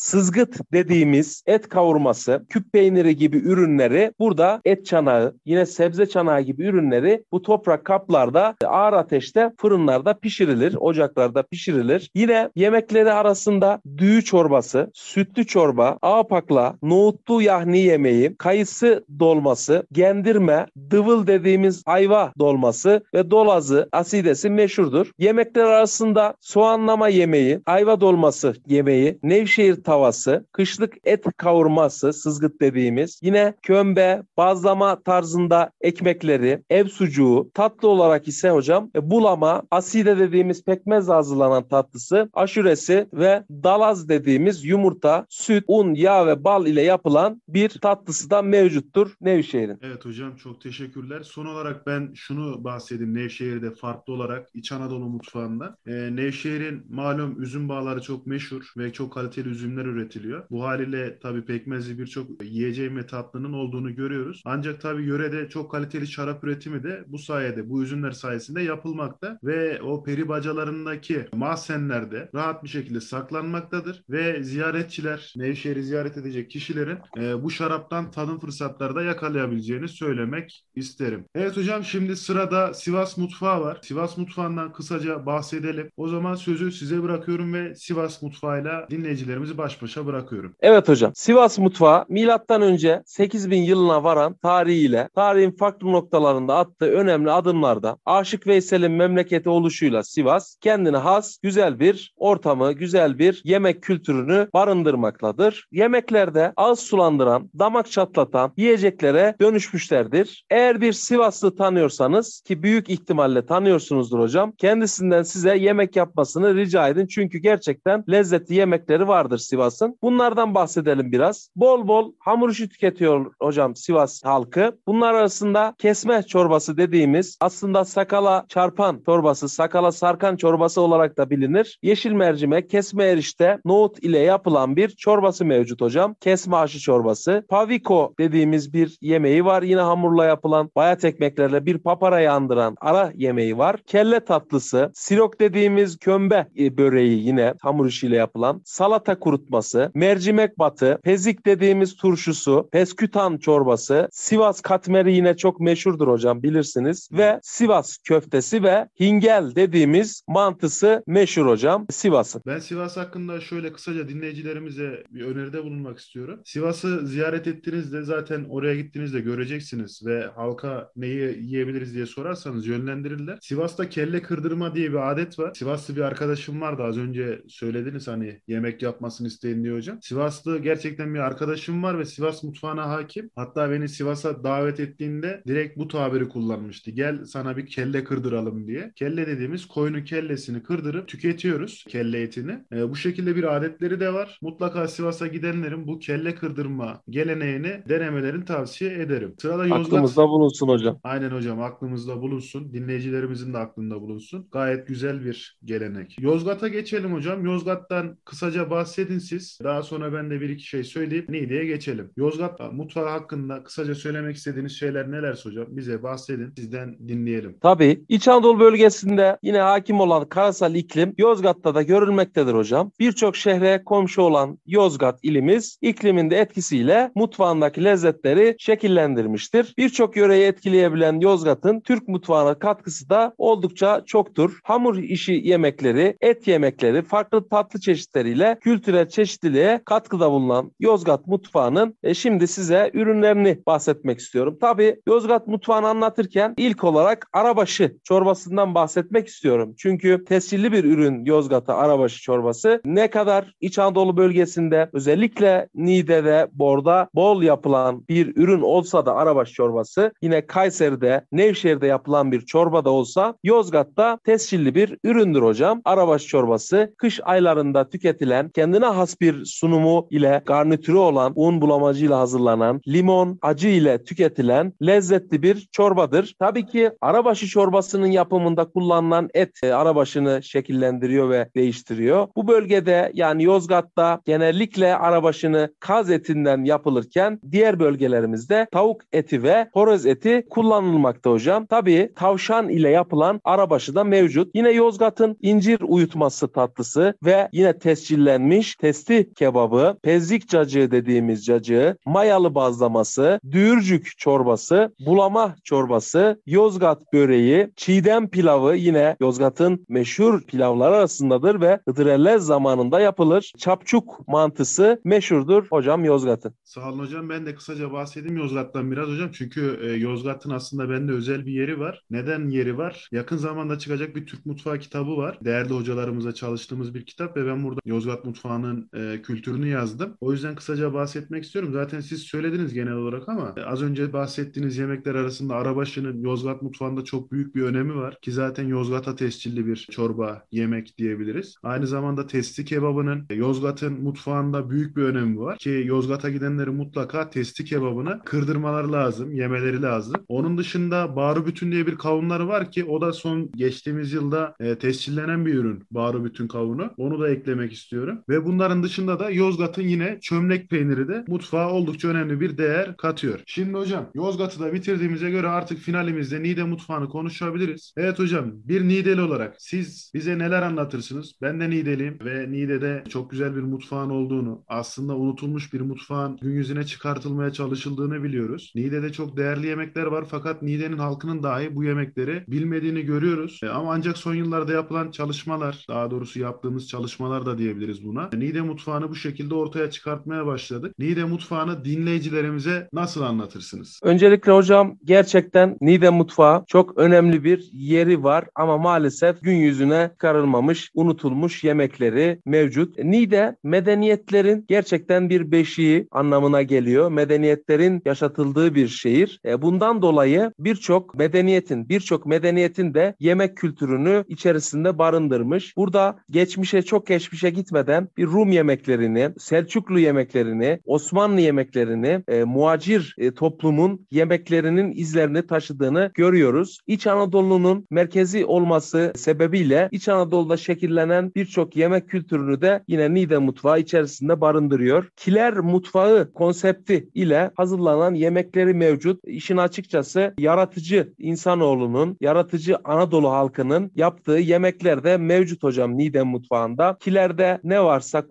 sızgıt 0.47 0.73
dediğimiz 0.73 1.43
et 1.47 1.69
kavurması, 1.69 2.47
küp 2.49 2.73
peyniri 2.73 3.17
gibi 3.17 3.37
ürünleri 3.37 4.13
burada 4.19 4.61
et 4.65 4.87
çanağı, 4.87 5.35
yine 5.45 5.67
sebze 5.67 6.07
çanağı 6.07 6.41
gibi 6.41 6.65
ürünleri 6.65 7.25
bu 7.33 7.43
toprak 7.43 7.85
kaplarda 7.85 8.55
ağır 8.65 8.93
ateşte 8.93 9.51
fırınlarda 9.61 10.15
pişirilir, 10.15 10.77
ocaklarda 10.81 11.43
pişirilir. 11.43 12.11
Yine 12.15 12.51
yemekleri 12.57 13.13
arasında 13.13 13.81
düğü 13.99 14.25
çorbası, 14.25 14.91
sütlü 14.95 15.47
çorba, 15.47 15.99
ağpakla, 16.03 16.75
nohutlu 16.83 17.43
yahni 17.43 17.79
yemeği, 17.79 18.37
kayısı 18.37 19.05
dolması, 19.19 19.87
gendirme, 19.93 20.67
dıvıl 20.91 21.27
dediğimiz 21.27 21.83
ayva 21.87 22.33
dolması 22.39 23.05
ve 23.15 23.31
dolazı 23.31 23.89
asidesi 23.93 24.51
meşhurdur. 24.51 25.11
Yemekler 25.19 25.65
arasında 25.65 26.35
soğanlama 26.41 27.09
yemeği, 27.09 27.61
ayva 27.67 28.01
dolması 28.01 28.55
yemeği, 28.67 29.19
Nevşehir 29.23 29.85
tavası, 29.85 30.36
kışlık 30.53 30.95
et 31.05 31.25
kavurması, 31.37 32.13
sızgıt 32.13 32.61
dediğimiz, 32.61 33.21
yine 33.23 33.55
kömbe, 33.63 34.23
bazlama 34.37 35.03
tarzında 35.03 35.71
ekmekleri, 35.81 36.63
ev 36.71 36.85
sucuğu, 36.85 37.51
tatlı 37.55 37.89
olarak 37.89 38.29
ise 38.29 38.51
hocam 38.51 38.91
e, 38.97 39.11
bulama, 39.11 39.63
aside 39.71 40.19
dediğimiz 40.19 40.65
pekmezle 40.65 41.13
hazırlanan 41.13 41.69
tatlısı, 41.69 42.31
aşuresi 42.33 43.09
ve 43.13 43.45
dalaz 43.51 44.09
dediğimiz 44.09 44.65
yumurta, 44.65 45.27
süt, 45.29 45.65
un, 45.69 45.95
yağ 45.95 46.27
ve 46.27 46.45
bal 46.45 46.67
ile 46.67 46.83
yapılan 46.83 47.43
bir 47.49 47.69
tatlısı 47.69 48.31
da 48.31 48.43
mevcuttur 48.43 49.15
Nevşehir'in. 49.21 49.79
Evet 49.83 50.05
hocam 50.05 50.37
çok 50.37 50.61
teşekkürler. 50.61 51.23
Son 51.23 51.47
olarak 51.47 51.87
ben 51.87 52.13
şunu 52.15 52.65
bahsedeyim 52.65 53.15
Nevşehir'de 53.15 53.71
farklı 53.71 54.13
olarak 54.13 54.49
İç 54.55 54.73
Anadolu 54.73 55.09
mutfağında. 55.09 55.77
Ee, 55.87 55.93
Nevşehir'in 55.93 56.85
malum 56.89 57.43
üzüm 57.43 57.69
bağları 57.69 58.03
çok 58.03 58.27
meşhur 58.27 58.73
ve 58.77 58.93
çok 58.93 59.13
kaliteli 59.13 59.49
üzümler 59.49 59.85
üretiliyor. 59.85 60.26
Bu 60.51 60.65
haliyle 60.65 61.19
tabii 61.19 61.45
pekmezli 61.45 61.99
birçok 61.99 62.45
yiyeceğin 62.45 62.97
ve 62.97 63.07
tatlının 63.07 63.53
olduğunu 63.53 63.95
görüyoruz. 63.95 64.43
Ancak 64.45 64.81
tabii 64.81 65.05
yörede 65.05 65.49
çok 65.49 65.71
kaliteli 65.71 66.07
şarap 66.07 66.45
üretimi 66.45 66.83
de 66.83 67.05
bu 67.07 67.19
sayede, 67.19 67.71
bu 67.71 67.83
üzümler 67.83 68.11
sayesinde 68.11 68.63
yapılmakta 68.63 69.39
ve 69.45 69.83
o 69.83 70.05
peri 70.05 70.29
bacalarındaki 70.29 71.27
mahzenlerde 71.35 72.31
rahat 72.35 72.65
bir 72.65 72.69
şekilde 72.69 73.01
saklanmaktadır 73.01 74.05
ve 74.11 74.43
ziyaretçiler, 74.43 75.33
Nevşehir'i 75.37 75.83
ziyaret 75.83 76.17
edecek 76.17 76.51
kişilerin 76.51 76.99
e, 77.19 77.43
bu 77.43 77.51
şaraptan 77.51 78.11
tadım 78.11 78.41
fırsatları 78.41 78.95
da 78.95 79.03
yakalayabileceğini 79.03 79.89
söylemek 79.89 80.65
isterim. 80.75 81.25
Evet 81.35 81.57
hocam 81.57 81.85
şimdi 81.85 82.17
sırada 82.17 82.75
Sivas 82.75 83.17
mutfağı 83.17 83.61
var. 83.61 83.79
Sivas 83.83 84.19
mutfağından 84.19 84.73
kısaca 84.73 85.27
bahsedelim. 85.27 85.91
O 85.97 86.09
zaman 86.09 86.35
sözü 86.35 86.73
size 86.73 87.03
bırakıyorum 87.03 87.55
ve 87.55 87.75
Sivas 87.75 88.23
mutfağıyla 88.23 88.87
dinleyicilerimizi 88.91 89.59
baş 89.59 89.83
başa 89.83 90.01
bırakıyorum. 90.07 90.16
Evet 90.61 90.89
hocam. 90.89 91.13
Sivas 91.15 91.59
mutfağı 91.59 92.05
milattan 92.09 92.63
önce 92.63 93.03
8000 93.07 93.63
yılına 93.63 94.05
varan 94.05 94.35
tarihiyle 94.35 95.09
tarihin 95.15 95.51
farklı 95.51 95.93
noktalarında 95.93 96.57
attığı 96.57 96.87
önemli 96.93 97.31
adımlarda 97.31 97.97
Aşık 98.07 98.47
Veysel'in 98.47 98.93
memleketi 98.93 99.49
oluşuyla 99.49 100.03
Sivas 100.03 100.57
kendine 100.61 100.97
has 100.97 101.39
güzel 101.43 101.81
bir 101.81 102.15
ortamı, 102.17 102.73
güzel 102.73 103.19
bir 103.19 103.41
yemek 103.45 103.83
kültürünü 103.83 104.49
barındırmaktadır. 104.55 105.69
Yemeklerde 105.73 106.53
ağız 106.57 106.81
sulandıran, 106.81 107.51
damak 107.59 107.91
çatlatan 107.91 108.53
yiyeceklere 108.57 109.37
dönüşmüşlerdir. 109.41 110.45
Eğer 110.51 110.81
bir 110.81 110.93
Sivaslı 110.93 111.57
tanıyorsanız 111.57 112.41
ki 112.41 112.63
büyük 112.63 112.91
ihtimalle 112.91 113.47
tanıyorsunuzdur 113.47 114.19
hocam. 114.19 114.53
Kendisinden 114.53 115.23
size 115.23 115.57
yemek 115.57 115.97
yapmasını 115.97 116.55
rica 116.55 116.89
edin. 116.89 117.07
Çünkü 117.07 117.39
gerçekten 117.39 118.05
lezzetli 118.11 118.55
yemekleri 118.55 119.09
vardır 119.09 119.39
Sivas'ın. 119.39 119.99
Bunlardan 120.07 120.55
bahsedelim 120.55 121.13
biraz. 121.13 121.51
Bol 121.57 121.89
bol 121.89 122.13
hamur 122.19 122.51
işi 122.51 122.69
tüketiyor 122.69 123.33
hocam 123.41 123.77
Sivas 123.77 124.25
halkı. 124.25 124.79
Bunlar 124.87 125.15
arasında 125.15 125.75
kesme 125.79 126.23
çorbası 126.23 126.77
dediğimiz 126.77 127.39
aslında 127.41 127.85
sakala 127.85 128.47
çarpan 128.49 129.03
çorbası, 129.07 129.49
sakala 129.49 129.93
sarkan 129.93 130.37
çorbası 130.37 130.81
olarak 130.81 131.19
da 131.19 131.31
bilinir. 131.31 131.79
Yeşil 131.83 132.13
mercimek, 132.13 132.71
kesme 132.71 133.05
erişte, 133.05 133.59
nohut 133.65 134.05
ile 134.05 134.19
yapılan 134.19 134.77
bir 134.77 134.89
çorbası 134.89 135.45
mevcut 135.45 135.81
hocam. 135.81 136.15
Kesme 136.21 136.57
aşı 136.57 136.81
çorbası. 136.81 137.45
Paviko 137.49 138.15
dediğimiz 138.19 138.73
bir 138.73 138.99
yemeği 139.01 139.45
var. 139.45 139.63
Yine 139.63 139.81
hamurla 139.81 140.25
yapılan 140.25 140.71
bayat 140.77 141.05
ekmeklerle 141.05 141.67
bir 141.67 141.79
paparayı 141.79 142.33
andıran 142.33 142.77
ara 142.81 143.13
yemeği 143.15 143.59
var. 143.59 143.77
Kelle 143.87 144.21
tatlısı, 144.21 144.91
sirok 144.95 145.41
dediğimiz 145.41 145.99
kömbe 145.99 146.47
e, 146.59 146.77
böreği 146.77 147.27
yine 147.27 147.55
hamur 147.61 147.87
işiyle 147.87 148.17
yapılan. 148.17 148.63
Salata 148.65 149.19
kurutması, 149.19 149.86
mercimek 149.95 150.59
batı, 150.59 150.99
pezik 151.05 151.47
dediğimiz 151.47 151.97
turşusu, 151.97 152.69
peskütan 152.73 153.39
çorbası, 153.39 154.09
Sivas 154.13 154.61
katmeri 154.61 155.15
yine 155.15 155.37
çok 155.37 155.61
meşhurdur 155.61 156.09
hocam 156.09 156.43
bilirsiniz. 156.43 157.09
Ve 157.13 157.41
Sivas 157.43 157.99
köftesi 158.05 158.63
ve 158.63 158.89
hingel 159.01 159.55
dediğimiz 159.55 160.23
mantısı 160.29 161.03
meşhur 161.07 161.47
hocam 161.47 161.87
Sivas'ın. 161.91 162.43
Ben 162.47 162.59
Sivas 162.59 162.97
hakkında 162.97 163.41
şöyle 163.41 163.73
kısaca 163.73 164.09
dinleyicilerimize 164.09 165.05
bir 165.11 165.25
öneride 165.25 165.65
bulunmak 165.65 165.99
istiyorum. 165.99 166.41
Sivas'ı 166.45 167.07
ziyaret 167.07 167.47
ettiğinizde 167.47 168.03
zaten 168.03 168.45
oraya 168.49 168.77
gittiğinizde 168.77 169.21
göreceksiniz 169.21 170.03
ve 170.07 170.27
halka 170.37 170.91
neyi 170.97 171.39
yiyebiliriz 171.43 171.95
diye 171.95 172.07
sorarsanız 172.07 172.67
yönlendirirler. 172.67 173.39
Sivas'ta 173.41 173.89
kelle 173.89 174.23
kırdırma 174.23 174.75
diye 174.75 174.91
bir 174.91 175.13
adet 175.13 175.39
var. 175.39 175.55
Sivaslı 175.55 175.97
bir 175.97 176.01
arkadaşım 176.01 176.61
vardı 176.61 176.83
az 176.83 176.99
önce 176.99 177.43
söylediniz 177.49 178.09
hani 178.09 178.41
yemek 178.47 178.83
yapmasını 178.83 179.27
isteyin 179.27 179.65
diye 179.77 179.81
hocam. 179.81 179.99
Sivaslı 180.03 180.59
gerçekten 180.59 181.15
bir 181.15 181.19
arkadaşım 181.19 181.83
var 181.83 181.99
ve 181.99 182.05
Sivas 182.05 182.43
mutfağına 182.45 182.89
hakim. 182.89 183.31
Hatta 183.37 183.71
beni 183.71 183.89
Sivas'a 183.89 184.45
davet 184.45 184.81
ettiğinde 184.81 185.43
direkt 185.47 185.79
bu 185.79 185.89
tabiri 185.89 186.29
kullanmıştı. 186.29 186.91
Gel 186.91 187.25
sana 187.25 187.57
bir 187.57 187.67
kelle 187.67 188.05
kırdıralım 188.05 188.67
diye. 188.67 188.93
Kelle 188.97 189.27
dediğimiz 189.27 189.67
koyunun 189.67 190.05
kellesini 190.05 190.63
kırdırıp 190.63 191.09
tüketiyoruz 191.09 191.85
kelle 191.89 192.23
etini. 192.23 192.59
E, 192.73 192.91
bu 192.91 192.97
şekilde 192.97 193.37
bir 193.37 193.57
adetleri 193.57 194.01
de 194.01 194.13
var. 194.15 194.39
Mutlaka 194.43 194.89
Sivas'a 194.89 195.27
gidenlerin 195.27 195.87
bu 195.87 195.99
kelle 195.99 196.35
kırdırma 196.35 197.03
geleneğini 197.11 197.83
denemelerini 197.89 198.45
tavsiye 198.45 198.93
ederim. 198.93 199.35
Sırada 199.39 199.67
Yozgat. 199.67 199.87
Aklımızda 199.87 200.29
bulunsun 200.29 200.69
hocam. 200.69 201.01
Aynen 201.03 201.31
hocam 201.31 201.63
aklımızda 201.63 202.21
bulunsun. 202.21 202.73
Dinleyicilerimizin 202.73 203.53
de 203.55 203.59
aklında 203.59 204.01
bulunsun. 204.01 204.49
Gayet 204.53 204.87
güzel 204.87 205.25
bir 205.25 205.59
gelenek. 205.65 206.17
Yozgat'a 206.21 206.69
geçelim 206.69 207.13
hocam. 207.13 207.45
Yozgat'tan 207.45 208.19
kısaca 208.25 208.71
bahsedin 208.71 209.19
siz. 209.19 209.59
Daha 209.67 209.83
sonra 209.83 210.13
ben 210.13 210.31
de 210.31 210.41
bir 210.41 210.49
iki 210.49 210.67
şey 210.67 210.85
söyleyip 210.85 211.29
Niğde'ye 211.29 211.65
geçelim. 211.65 212.11
Yozgat 212.17 212.73
mutfağı 212.73 213.09
hakkında 213.09 213.63
kısaca 213.63 213.95
söylemek 213.95 214.37
istediğiniz 214.37 214.73
şeyler 214.73 215.11
neler 215.11 215.41
hocam? 215.45 215.67
Bize 215.69 216.03
bahsedin. 216.03 216.53
Sizden 216.57 216.97
dinleyelim. 217.09 217.57
Tabii. 217.63 218.05
İç 218.09 218.29
Anadolu 218.29 218.61
bölgesinde 218.61 219.39
yine 219.43 219.59
hakim 219.59 220.01
olan 220.01 220.29
karasal 220.29 220.75
iklim 220.75 221.15
Yozgat'ta 221.19 221.75
da 221.75 221.83
görülmektedir 221.83 222.55
hocam. 222.55 222.93
Birçok 223.01 223.37
şehre 223.37 223.83
komşu 223.85 224.23
olan 224.23 224.59
Yozgat 224.67 225.19
ilimiz 225.23 225.79
ikliminde 225.83 226.37
etkisiyle 226.37 227.11
mutfağındaki 227.15 227.85
lezzetleri 227.85 228.57
şekillendirmiştir. 228.59 229.75
Birçok 229.79 230.17
yöreyi 230.17 230.45
etkileyebilen 230.45 231.21
Yozgat'ın 231.21 231.81
Türk 231.81 232.09
mutfağına 232.09 232.59
katkısı 232.59 233.09
da 233.09 233.35
oldukça 233.39 234.03
çoktur. 234.07 234.61
Hamur 234.65 234.99
işi 234.99 235.33
yemekleri, 235.33 236.17
et 236.21 236.47
yemekleri, 236.49 237.03
farklı 237.03 237.49
tatlı 237.49 237.81
çeşitleriyle 237.81 238.59
kültürel 238.61 239.09
çeşitliliği 239.09 239.56
belediyeciliğe 239.57 239.81
katkıda 239.85 240.31
bulunan 240.31 240.73
Yozgat 240.81 241.27
mutfağının 241.27 241.99
e, 242.03 242.15
şimdi 242.15 242.47
size 242.47 242.91
ürünlerini 242.95 243.63
bahsetmek 243.67 244.19
istiyorum. 244.19 244.59
Tabii 244.61 245.01
Yozgat 245.09 245.47
mutfağını 245.47 245.89
anlatırken 245.89 246.55
ilk 246.57 246.85
olarak 246.85 247.27
arabaşı 247.33 247.97
çorbasından 248.05 248.75
bahsetmek 248.75 249.29
istiyorum. 249.29 249.75
Çünkü 249.79 250.25
tescilli 250.25 250.73
bir 250.73 250.85
ürün 250.85 251.25
Yozgat'a 251.25 251.77
arabaşı 251.77 252.23
çorbası. 252.23 252.81
Ne 252.85 253.11
kadar 253.11 253.53
İç 253.61 253.79
Anadolu 253.79 254.17
bölgesinde 254.17 254.91
özellikle 254.93 255.69
Niğde'de, 255.75 256.49
Bor'da 256.53 257.09
bol 257.15 257.43
yapılan 257.43 258.05
bir 258.09 258.37
ürün 258.37 258.61
olsa 258.61 259.07
da 259.07 259.15
arabaşı 259.17 259.53
çorbası 259.53 260.13
yine 260.23 260.47
Kayseri'de, 260.47 261.25
Nevşehir'de 261.33 261.87
yapılan 261.87 262.33
bir 262.33 262.41
çorba 262.41 262.85
da 262.85 262.91
olsa 262.91 263.35
Yozgat'ta 263.45 264.19
tescilli 264.25 264.75
bir 264.75 264.99
üründür 265.05 265.43
hocam. 265.43 265.81
Arabaşı 265.85 266.27
çorbası 266.27 266.95
kış 266.99 267.21
aylarında 267.23 267.89
tüketilen 267.89 268.49
kendine 268.49 268.87
has 268.87 269.21
bir 269.21 269.46
sunumu 269.47 270.09
ile 270.11 270.43
garnitürü 270.47 270.97
olan 270.97 271.33
un 271.37 271.61
bulamacıyla 271.61 272.19
hazırlanan 272.19 272.81
limon 272.89 273.39
acı 273.43 273.69
ile 273.69 274.05
tüketilen 274.05 274.73
lezzetli 274.87 275.43
bir 275.43 275.69
çorbadır. 275.73 276.35
Tabii 276.39 276.67
ki 276.67 276.91
arabaşı 277.01 277.47
çorbasının 277.47 278.07
yapımında 278.07 278.65
kullanılan 278.65 279.29
et 279.35 279.51
e, 279.63 279.73
arabaşını 279.73 280.41
şekillendiriyor 280.43 281.31
ve 281.31 281.49
değiştiriyor. 281.57 282.29
Bu 282.37 282.49
bölgede 282.49 283.11
yani 283.15 283.45
Yozgat'ta 283.45 284.21
genellikle 284.25 284.97
arabaşını 284.97 285.75
kaz 285.81 286.11
etinden 286.11 286.65
yapılırken 286.65 287.41
diğer 287.51 287.81
bölgelerimizde 287.81 288.67
tavuk 288.73 289.03
eti 289.13 289.43
ve 289.43 289.69
horoz 289.73 290.07
eti 290.07 290.47
kullanılmakta 290.51 291.31
hocam. 291.31 291.67
Tabii 291.67 292.13
tavşan 292.17 292.69
ile 292.69 292.91
yapılan 292.91 293.41
arabaşı 293.45 293.95
da 293.95 294.05
mevcut. 294.05 294.51
Yine 294.55 294.71
Yozgat'ın 294.71 295.37
incir 295.43 295.81
uyutması 295.81 296.49
tatlısı 296.53 297.15
ve 297.25 297.49
yine 297.53 297.79
tescillenmiş 297.79 298.75
testi 298.75 299.35
kebabı, 299.37 299.97
pezlik 300.03 300.49
cacığı 300.49 300.91
dediğimiz 300.91 301.45
cacığı, 301.45 301.97
mayalı 302.07 302.55
bazlaması, 302.55 303.41
düğürcük 303.51 304.13
çorbası, 304.19 304.95
bulama 305.07 305.57
çorbası, 305.65 306.43
Yozgat 306.47 307.13
böreği, 307.13 307.71
çiğdem 307.77 308.29
pilavı 308.29 308.77
yine 308.77 309.17
Yozgat'ın 309.21 309.87
meşhur 309.89 310.43
pilavlar 310.43 310.93
arasındadır 310.93 311.61
ve 311.61 311.81
Hıdrellez 311.89 312.43
zamanında 312.43 313.01
yapılır. 313.01 313.53
Çapçuk 313.59 314.29
mantısı 314.29 315.01
meşhurdur 315.05 315.67
hocam 315.71 316.05
Yozgat'ın. 316.05 316.55
Sağ 316.65 316.89
olun 316.89 316.99
hocam. 316.99 317.29
Ben 317.29 317.47
de 317.47 317.55
kısaca 317.55 317.93
bahsedeyim 317.93 318.37
Yozgat'tan 318.37 318.91
biraz 318.91 319.09
hocam. 319.09 319.31
Çünkü 319.33 319.81
e, 319.83 319.93
Yozgat'ın 319.93 320.51
aslında 320.51 320.91
bende 320.91 321.13
özel 321.13 321.47
bir 321.47 321.53
yeri 321.53 321.81
var. 321.81 322.03
Neden 322.11 322.49
yeri 322.49 322.79
var? 322.79 323.09
Yakın 323.13 323.37
zamanda 323.37 323.79
çıkacak 323.79 324.17
bir 324.17 324.27
Türk 324.27 324.47
mutfağı 324.47 324.79
kitabı 324.79 325.17
var. 325.17 325.39
Değerli 325.45 325.75
hocalarımızla 325.75 326.35
çalıştığımız 326.35 326.95
bir 326.95 327.07
kitap 327.07 327.37
ve 327.37 327.47
ben 327.47 327.65
burada 327.65 327.81
Yozgat 327.85 328.25
mutfağının 328.25 328.91
e, 328.95 329.23
kültürünü 329.27 329.69
yazdım. 329.69 330.17
O 330.21 330.33
yüzden 330.33 330.55
kısaca 330.55 330.95
bahsetmek 330.95 331.45
istiyorum. 331.45 331.73
Zaten 331.73 332.01
siz 332.01 332.23
söylediniz 332.23 332.75
genel 332.75 332.93
olarak 332.93 333.29
ama 333.29 333.55
e, 333.57 333.63
az 333.63 333.83
önce 333.83 334.13
bahsettiğiniz 334.13 334.79
yemekler 334.79 335.15
arasında 335.15 335.55
arabaşının 335.55 336.23
Yozgat 336.23 336.63
mutfağında 336.63 337.05
çok 337.05 337.33
büyük 337.33 337.55
bir 337.55 337.63
önemi 337.63 337.97
var. 337.97 338.19
Ki 338.23 338.33
zaten 338.33 338.69
Yozgat'a 338.69 339.17
tescilli 339.17 339.67
bir 339.67 339.77
çorba, 339.91 340.43
yemek 340.53 340.99
diyebiliriz. 340.99 341.55
Aynı 341.63 341.87
zamanda 341.87 342.27
testi 342.27 342.65
kebabının 342.65 343.27
e, 343.31 343.35
Yozgat'ın 343.35 344.03
mutfağında 344.03 344.71
büyük 344.71 344.97
bir 344.97 345.03
önemi 345.03 345.41
var. 345.41 345.59
Ki 345.59 345.83
Yozgat'a 345.87 346.31
gidenleri 346.31 346.71
mutlaka 346.71 347.31
testi 347.31 347.65
kebabını 347.65 348.21
kırdırmaları 348.25 348.93
lazım, 348.93 349.33
yemeleri 349.33 349.83
lazım. 349.83 350.15
Onun 350.29 350.59
dışında 350.59 351.17
Bağrı 351.17 351.47
Bütün 351.47 351.73
diye 351.73 351.87
bir 351.87 351.97
kavunları 351.97 352.49
var 352.49 352.71
ki 352.71 352.85
o 352.85 353.01
da 353.01 353.13
son 353.13 353.51
geçtiğimiz 353.53 354.13
yılda 354.13 354.55
e, 354.61 354.79
tescillenen 354.79 355.47
bir 355.47 355.55
ürün. 355.55 355.85
Bağrı 355.91 356.25
Bütün 356.25 356.49
kavunu. 356.49 356.91
Onu 356.97 357.21
da 357.21 357.29
eklemek 357.29 357.73
istiyorum. 357.73 358.19
Ve 358.29 358.45
bunların 358.45 358.83
dışında 358.83 359.16
da 359.19 359.31
Yozgat'ın 359.31 359.83
yine 359.83 360.19
çömlek 360.21 360.71
peyniri 360.71 361.09
de 361.09 361.25
mutfağa 361.29 361.71
oldukça 361.71 362.09
önemli 362.09 362.41
bir 362.41 362.59
değer 362.59 362.97
katıyor. 362.97 363.41
Şimdi 363.47 363.79
hocam 363.79 364.11
Yozgat'ı 364.15 364.61
da 364.61 364.73
bitirdiğimize 364.73 365.31
göre 365.31 365.49
artık 365.49 365.79
finalimizde 365.79 366.43
Niğde 366.43 366.65
mutfağını 366.65 367.09
konuşabiliriz. 367.09 367.93
Evet 367.97 368.19
hocam 368.19 368.53
bir 368.55 368.89
Niğdeli 368.89 369.21
olarak 369.21 369.55
siz 369.59 370.11
bize 370.15 370.39
neler 370.39 370.63
anlatırsınız? 370.63 371.33
Ben 371.43 371.61
de 371.61 371.71
Niğdeliyim 371.71 372.19
ve 372.25 372.51
Niğde'de 372.51 373.05
çok 373.09 373.31
güzel 373.31 373.57
bir 373.57 373.63
mutfağın 373.63 374.11
olduğunu, 374.11 374.65
aslında 374.69 375.17
unutulmuş 375.17 375.73
bir 375.73 375.81
mutfağın 375.81 376.37
gün 376.37 376.53
yüzüne 376.53 376.87
çıkartılmaya 376.87 377.53
çalışıldığını 377.53 378.23
biliyoruz. 378.23 378.73
Niğde'de 378.75 379.13
çok 379.13 379.37
değerli 379.37 379.67
yemekler 379.67 380.07
var 380.07 380.25
fakat 380.31 380.63
Niğde'nin 380.63 380.99
halkının 380.99 381.43
dahi 381.43 381.75
bu 381.75 381.85
yemekleri 381.85 382.45
bilmediğini 382.49 383.03
görüyoruz. 383.03 383.61
E, 383.63 383.69
ama 383.69 383.93
ancak 383.93 384.19
son 384.19 384.35
yıllarda 384.35 384.73
yapılan 384.73 385.11
çalışmalar, 385.11 385.85
daha 385.89 386.11
doğrusu 386.11 386.41
yaptığımız 386.41 386.89
çalışmalar 386.89 387.47
da 387.47 387.59
diyebiliriz 387.59 388.05
buna. 388.05 388.31
Niğde 388.33 388.63
mutfağını 388.97 389.11
bu 389.11 389.15
şekilde 389.15 389.55
ortaya 389.55 389.91
çıkartmaya 389.91 390.47
başladık. 390.47 390.95
Niğde 390.99 391.25
mutfağını 391.25 391.85
dinleyicilerimize 391.85 392.89
nasıl 392.93 393.23
anlatırsınız? 393.23 394.01
Öncelikle 394.03 394.53
hocam 394.53 394.97
gerçekten 395.05 395.77
Niğde 395.81 396.11
mutfağı 396.11 396.65
çok 396.67 396.99
önemli 396.99 397.45
bir 397.45 397.69
yeri 397.73 398.23
var 398.23 398.45
ama 398.55 398.79
maalesef 398.79 399.43
gün 399.43 399.55
yüzüne 399.55 400.11
çıkarılmamış, 400.13 400.91
unutulmuş 400.95 401.65
yemekleri 401.65 402.41
mevcut. 402.47 402.99
Niğde 402.99 403.57
medeniyetlerin 403.63 404.65
gerçekten 404.69 405.31
bir 405.31 405.53
beşiği 405.53 406.09
anlamına 406.11 406.63
geliyor. 406.63 407.11
Medeniyetlerin 407.11 408.03
yaşatıldığı 408.05 408.75
bir 408.75 408.89
şehir. 408.89 409.41
E, 409.45 409.63
bundan 409.63 410.03
dolayı 410.03 410.53
birçok 410.59 411.15
medeniyetin, 411.15 411.89
birçok 411.89 412.27
medeniyetin 412.27 412.95
de 412.95 413.15
yemek 413.21 413.57
kültürünü 413.57 414.25
içerisinde 414.29 414.99
barındırmış. 414.99 415.77
Burada 415.77 416.19
geçmişe 416.31 416.83
çok 416.83 417.07
geçmişe 417.07 417.51
gitmeden 417.51 418.09
bir 418.17 418.27
Rum 418.27 418.53
yemeklerini, 418.89 419.31
Selçuklu 419.39 420.01
yemeklerini, 420.01 420.81
Osmanlı 420.85 421.41
yemeklerini, 421.41 422.23
e, 422.29 422.45
muacir 422.45 423.15
e, 423.19 423.35
toplumun 423.35 424.07
yemeklerinin 424.11 424.93
izlerini 424.93 425.47
taşıdığını 425.47 426.11
görüyoruz. 426.15 426.81
İç 426.87 427.07
Anadolu'nun 427.07 427.87
merkezi 427.91 428.45
olması 428.45 429.13
sebebiyle 429.17 429.89
İç 429.93 430.09
Anadolu'da 430.09 430.57
şekillenen 430.57 431.33
birçok 431.37 431.77
yemek 431.77 432.09
kültürünü 432.09 432.61
de 432.61 432.83
yine 432.89 433.15
Niğde 433.15 433.39
mutfağı 433.39 433.81
içerisinde 433.81 434.41
barındırıyor. 434.41 435.09
Kiler 435.17 435.59
mutfağı 435.59 436.33
konsepti 436.33 437.09
ile 437.15 437.51
hazırlanan 437.57 438.15
yemekleri 438.15 438.75
mevcut. 438.75 439.21
İşin 439.25 439.57
açıkçası 439.57 440.35
yaratıcı 440.39 441.13
insanoğlunun, 441.19 442.17
yaratıcı 442.21 442.77
Anadolu 442.85 443.31
halkının 443.31 443.91
yaptığı 443.97 444.39
yemekler 444.39 445.05
de 445.05 445.17
mevcut 445.17 445.63
hocam 445.63 445.99
Niğde 445.99 446.23
mutfağında. 446.23 446.97
Kilerde 447.01 447.61
ne 447.65 447.85
varsa 447.85 448.27